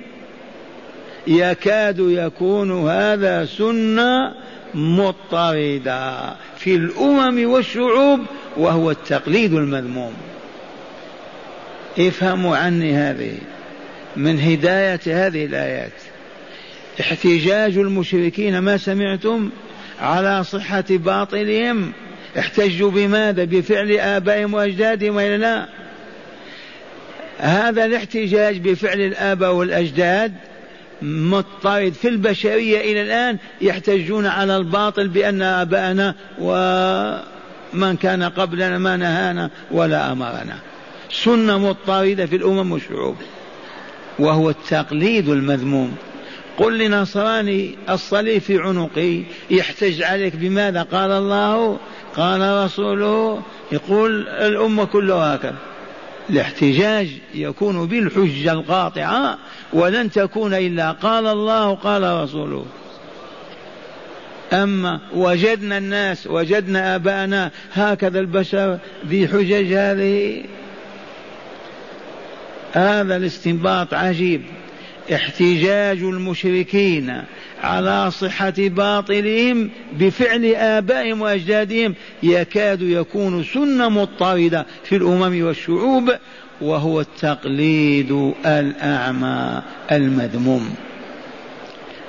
يكاد 1.27 1.99
يكون 1.99 2.89
هذا 2.89 3.45
سنة 3.45 4.35
مضطردة 4.75 6.35
في 6.57 6.75
الأمم 6.75 7.51
والشعوب 7.51 8.21
وهو 8.57 8.91
التقليد 8.91 9.53
المذموم. 9.53 10.13
افهموا 11.99 12.57
عني 12.57 12.95
هذه. 12.95 13.33
من 14.17 14.41
هداية 14.41 15.01
هذه 15.07 15.45
الآيات. 15.45 15.93
احتجاج 17.01 17.79
المشركين 17.79 18.59
ما 18.59 18.77
سمعتم 18.77 19.51
على 20.01 20.45
صحة 20.45 20.85
باطلهم. 20.91 21.93
احتجوا 22.39 22.91
بماذا؟ 22.91 23.45
بفعل 23.45 23.93
آبائهم 23.93 24.55
وأجدادهم 24.55 25.17
وإلا 25.17 25.37
لا؟ 25.37 25.69
هذا 27.39 27.85
الاحتجاج 27.85 28.59
بفعل 28.59 29.01
الآباء 29.01 29.55
والأجداد 29.55 30.33
مضطرد 31.03 31.93
في 31.93 32.09
البشرية 32.09 32.81
إلى 32.81 33.03
الآن 33.03 33.39
يحتجون 33.61 34.27
على 34.27 34.57
الباطل 34.57 35.09
بأن 35.09 35.43
آباءنا 35.43 36.15
ومن 36.39 37.97
كان 37.97 38.23
قبلنا 38.23 38.79
ما 38.79 38.97
نهانا 38.97 39.51
ولا 39.71 40.13
أمرنا. 40.13 40.59
سنة 41.11 41.59
مضطردة 41.59 42.27
في 42.27 42.37
الأمم 42.37 42.73
والشعوب. 42.73 43.17
وهو 44.21 44.51
التقليد 44.51 45.29
المذموم. 45.29 45.97
قل 46.59 46.79
لنصراني 46.79 47.75
الصليب 47.91 48.43
في 48.43 48.59
عنقي 48.59 49.23
يحتج 49.51 50.03
عليك 50.03 50.37
بماذا؟ 50.37 50.83
قال 50.83 51.11
الله 51.11 51.79
قال 52.17 52.65
رسوله 52.65 53.43
يقول 53.73 54.29
الأمة 54.29 54.85
كلها 54.85 55.35
هكذا. 55.35 55.57
الاحتجاج 56.31 57.09
يكون 57.35 57.87
بالحجة 57.87 58.53
القاطعة 58.53 59.39
ولن 59.73 60.11
تكون 60.11 60.55
إلا 60.55 60.93
قال 60.93 61.27
الله 61.27 61.75
قال 61.75 62.23
رسوله. 62.23 62.67
أما 64.53 65.01
وجدنا 65.15 65.79
الناس 65.79 66.27
وجدنا 66.27 66.95
آباءنا 66.95 67.51
هكذا 67.73 68.21
البشر 68.21 68.79
ذي 69.07 69.29
حجج 69.29 69.73
هذه. 69.73 70.45
هذا 72.73 73.17
الاستنباط 73.17 73.95
عجيب. 73.95 74.43
احتجاج 75.15 75.99
المشركين 76.03 77.23
على 77.63 78.11
صحة 78.11 78.55
باطلهم 78.59 79.71
بفعل 79.99 80.45
آبائهم 80.55 81.21
وأجدادهم 81.21 81.95
يكاد 82.23 82.83
يكون 82.83 83.45
سنة 83.45 83.89
مضطردة 83.89 84.67
في 84.85 84.97
الأمم 84.97 85.45
والشعوب 85.45 86.11
وهو 86.61 87.01
التقليد 87.01 88.33
الأعمى 88.47 89.63
المذموم. 89.93 90.75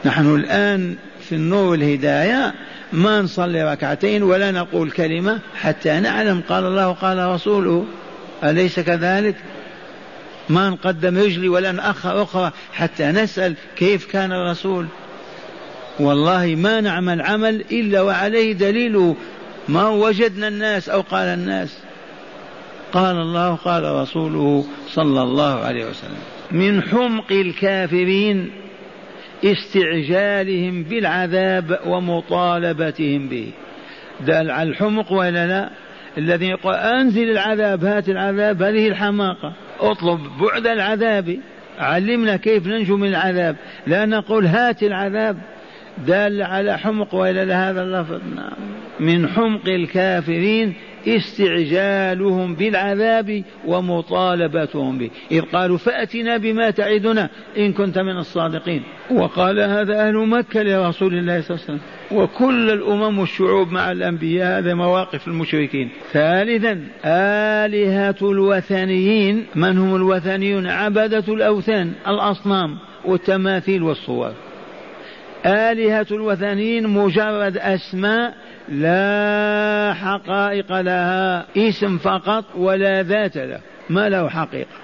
نحن 0.06 0.36
الآن 0.36 0.96
في 1.30 1.36
النور 1.36 1.76
الهداية 1.76 2.54
ما 2.94 3.22
نصلي 3.22 3.72
ركعتين 3.72 4.24
ولا 4.24 4.52
نقول 4.52 4.92
كلمة 4.92 5.40
حتى 5.62 6.00
نعلم 6.00 6.42
قال 6.50 6.64
الله 6.66 6.92
قال 6.92 7.18
رسوله. 7.18 7.86
أليس 8.44 8.80
كذلك؟ 8.80 9.36
ما 10.50 10.70
نقدم 10.70 11.18
رجلي 11.18 11.50
ولا 11.50 11.72
نأخر 11.72 12.24
أخرى 12.24 12.52
حتى 12.74 13.06
نسأل 13.06 13.56
كيف 13.76 14.12
كان 14.12 14.32
الرسول. 14.32 14.88
والله 16.00 16.56
ما 16.56 16.82
نعمل 16.82 17.22
عمل 17.22 17.64
إلا 17.72 18.02
وعليه 18.02 18.54
دليل 18.54 19.16
ما 19.70 19.90
وجدنا 19.90 20.48
الناس 20.48 20.90
أو 20.90 21.02
قال 21.02 21.28
الناس. 21.28 21.78
قال 22.94 23.16
الله 23.16 23.56
قال 23.56 23.84
رسوله 23.84 24.66
صلى 24.88 25.22
الله 25.22 25.60
عليه 25.60 25.86
وسلم 25.86 26.18
من 26.52 26.82
حمق 26.82 27.32
الكافرين 27.32 28.52
استعجالهم 29.46 30.84
بالعذاب 30.84 31.80
ومطالبتهم 31.86 33.30
به. 33.30 33.52
دل 34.22 34.52
على 34.52 34.70
الحمق 34.70 35.12
ولا 35.12 35.48
لا؟ 35.48 35.70
الذي 36.18 36.46
يقول 36.46 36.74
أنزل 36.74 37.30
العذاب 37.30 37.86
هات 37.86 38.10
العذاب 38.10 38.64
هذه 38.64 38.88
الحماقة. 38.88 39.54
اطلب 39.82 40.20
بعد 40.42 40.68
العذاب. 40.68 41.38
علمنا 41.80 42.38
كيف 42.38 42.68
ننجو 42.68 42.98
من 42.98 43.08
العذاب. 43.08 43.56
لا 43.88 44.06
نقول 44.06 44.46
هات 44.46 44.84
العذاب. 44.84 45.38
دال 46.08 46.42
على 46.42 46.78
حمق 46.78 47.16
وإلى 47.16 47.54
هذا 47.54 47.84
اللفظ. 47.84 48.22
نعم. 48.36 48.54
من 49.00 49.28
حمق 49.28 49.68
الكافرين 49.68 50.74
استعجالهم 51.08 52.56
بالعذاب 52.56 53.44
ومطالبتهم 53.68 54.98
به. 54.98 55.10
إذ 55.32 55.42
قالوا 55.42 55.78
فأتنا 55.78 56.38
بما 56.38 56.70
تعدنا 56.70 57.30
إن 57.58 57.74
كنت 57.74 58.00
من 58.00 58.18
الصادقين. 58.18 58.84
وقال 59.12 59.60
هذا 59.60 60.08
أهل 60.08 60.18
مكة 60.18 60.64
لرسول 60.64 61.14
الله 61.14 61.42
صلى 61.42 61.58
الله 61.58 61.66
عليه 61.70 61.74
وسلم. 61.74 61.80
وكل 62.12 62.72
الأمم 62.72 63.20
والشعوب 63.20 63.72
مع 63.72 63.92
الأنبياء 63.92 64.60
هذا 64.60 64.74
مواقف 64.74 65.28
المشركين. 65.28 65.90
ثالثا 66.12 66.84
آلهة 67.06 68.16
الوثنيين. 68.22 69.46
من 69.56 69.78
هم 69.78 69.96
الوثنيون؟ 69.96 70.68
عبدة 70.68 71.24
الأوثان 71.34 71.92
الأصنام 72.08 72.78
والتماثيل 73.06 73.84
والصور. 73.84 74.34
آلهة 75.46 76.08
الوثنيين 76.12 76.88
مجرد 76.88 77.58
أسماء 77.58 78.34
لا 78.72 79.94
حقائق 79.94 80.82
لها 80.82 81.46
اسم 81.58 81.98
فقط 81.98 82.46
ولا 82.56 83.04
ذات 83.04 83.38
له 83.38 83.60
ما 83.90 84.10
له 84.10 84.30
حقيقة. 84.30 84.82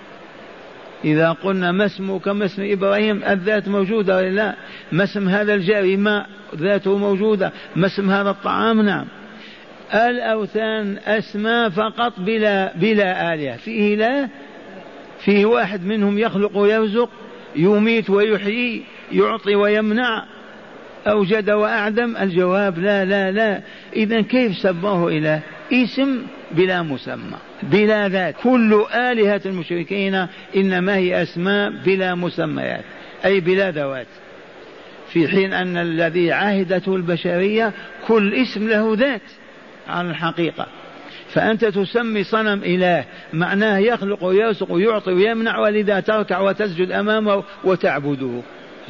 إذا 1.05 1.31
قلنا 1.31 1.71
ما 1.71 1.85
اسمك 1.85 2.27
ما 2.27 2.45
اسم 2.45 2.71
إبراهيم 2.71 3.23
الذات 3.23 3.67
موجودة 3.67 4.17
ولا 4.17 4.29
لا؟ 4.29 4.55
ما 4.91 5.03
اسم 5.03 5.29
هذا 5.29 5.53
الجاري 5.53 5.97
ما 5.97 6.25
ذاته 6.55 6.97
موجودة. 6.97 7.51
ما 7.75 7.87
اسم 7.87 8.09
هذا 8.09 8.29
الطعام؟ 8.29 8.81
نعم. 8.81 9.05
الأوثان 9.93 10.97
أسماء 11.05 11.69
فقط 11.69 12.13
بلا 12.19 12.73
بلا 12.77 13.33
آلهة. 13.33 13.57
فيه 13.57 13.95
لا 13.95 14.27
فيه 15.19 15.45
واحد 15.45 15.85
منهم 15.85 16.19
يخلق 16.19 16.57
ويرزق 16.57 17.09
يميت 17.55 18.09
ويحيي 18.09 18.83
يعطي 19.11 19.55
ويمنع. 19.55 20.25
أوجد 21.07 21.49
وأعدم 21.49 22.17
الجواب 22.17 22.79
لا 22.79 23.05
لا 23.05 23.31
لا. 23.31 23.61
إذا 23.95 24.21
كيف 24.21 24.57
سبوه 24.57 25.07
إله 25.07 25.41
اسم 25.73 26.21
بلا 26.51 26.81
مسمى؟ 26.81 27.37
بلا 27.63 28.09
ذات. 28.09 28.35
كل 28.43 28.85
آلهة 28.93 29.41
المشركين 29.45 30.27
إنما 30.55 30.95
هي 30.95 31.21
أسماء 31.21 31.71
بلا 31.85 32.15
مسميات 32.15 32.83
أي 33.25 33.39
بلا 33.39 33.71
ذوات. 33.71 34.07
في 35.13 35.27
حين 35.27 35.53
أن 35.53 35.77
الذي 35.77 36.31
عهدته 36.31 36.95
البشرية 36.95 37.73
كل 38.07 38.33
اسم 38.33 38.69
له 38.69 38.95
ذات 38.95 39.21
على 39.87 40.09
الحقيقة. 40.09 40.67
فأنت 41.33 41.65
تسمي 41.65 42.23
صنم 42.23 42.63
إله 42.63 43.05
معناه 43.33 43.77
يخلق 43.77 44.23
ويرزق 44.23 44.71
ويعطي 44.71 45.11
ويمنع 45.11 45.59
ولذا 45.59 45.99
تركع 45.99 46.39
وتسجد 46.39 46.91
أمامه 46.91 47.43
وتعبده. 47.63 48.41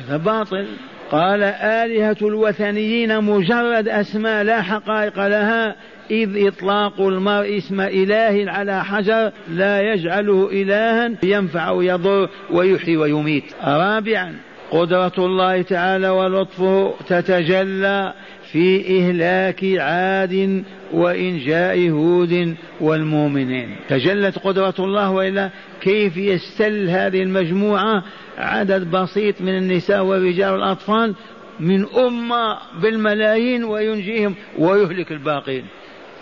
هذا 0.08 0.18
باطل. 0.18 0.68
قال 1.12 1.44
آلهة 1.44 2.18
الوثنيين 2.22 3.24
مجرد 3.24 3.88
أسماء 3.88 4.44
لا 4.44 4.62
حقائق 4.62 5.28
لها 5.28 5.76
إذ 6.12 6.48
إطلاق 6.48 7.02
المرء 7.02 7.58
اسم 7.58 7.82
إله 7.82 8.52
على 8.52 8.84
حجر 8.84 9.32
لا 9.50 9.94
يجعله 9.94 10.50
إلها 10.52 11.12
ينفع 11.24 11.70
ويضر 11.70 12.30
ويحيي 12.52 12.98
ويميت. 12.98 13.44
رابعا 13.64 14.36
قدرة 14.72 15.14
الله 15.18 15.62
تعالى 15.62 16.10
ولطفه 16.10 16.94
تتجلى 17.08 18.14
في 18.52 19.00
إهلاك 19.00 19.64
عاد 19.80 20.64
وإنجاء 20.94 21.90
هود 21.90 22.56
والمؤمنين. 22.82 23.76
تجلت 23.90 24.40
قدرة 24.40 24.76
الله 24.80 25.12
وإلا 25.12 25.50
كيف 25.82 26.18
يستل 26.18 26.90
هذه 26.90 27.24
المجموعة؟ 27.24 28.04
عدد 28.38 28.92
بسيط 28.92 29.42
من 29.42 29.58
النساء 29.58 30.04
والرجال 30.04 30.52
والأطفال 30.52 31.16
من 31.60 31.86
أمة 31.98 32.58
بالملايين 32.82 33.64
وينجيهم 33.64 34.36
ويهلك 34.58 35.12
الباقين. 35.12 35.66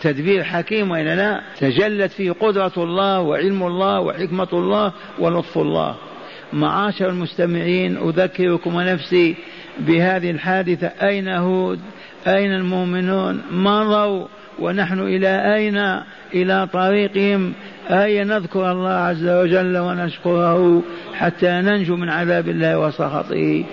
تدبير 0.01 0.43
حكيم 0.43 0.91
وإلا 0.91 1.15
لا؟ 1.15 1.41
تجلت 1.59 2.11
فيه 2.11 2.31
قدرة 2.31 2.71
الله 2.77 3.21
وعلم 3.21 3.63
الله 3.63 3.99
وحكمة 3.99 4.47
الله 4.53 4.93
ولطف 5.19 5.57
الله. 5.57 5.95
معاشر 6.53 7.09
المستمعين 7.09 7.97
أذكركم 7.97 8.75
ونفسي 8.75 9.35
بهذه 9.79 10.31
الحادثة. 10.31 10.87
أين 10.87 11.27
هود؟ 11.27 11.79
أين 12.27 12.53
المؤمنون؟ 12.53 13.41
مضوا 13.51 14.27
ونحن 14.59 14.99
إلى 14.99 15.55
أين؟ 15.55 16.01
إلى 16.33 16.67
طريقهم 16.73 17.53
أي 17.89 18.23
نذكر 18.23 18.71
الله 18.71 18.89
عز 18.89 19.27
وجل 19.27 19.77
ونشكره 19.77 20.83
حتى 21.13 21.47
ننجو 21.47 21.95
من 21.95 22.09
عذاب 22.09 22.47
الله 22.49 22.79
وسخطه. 22.79 23.65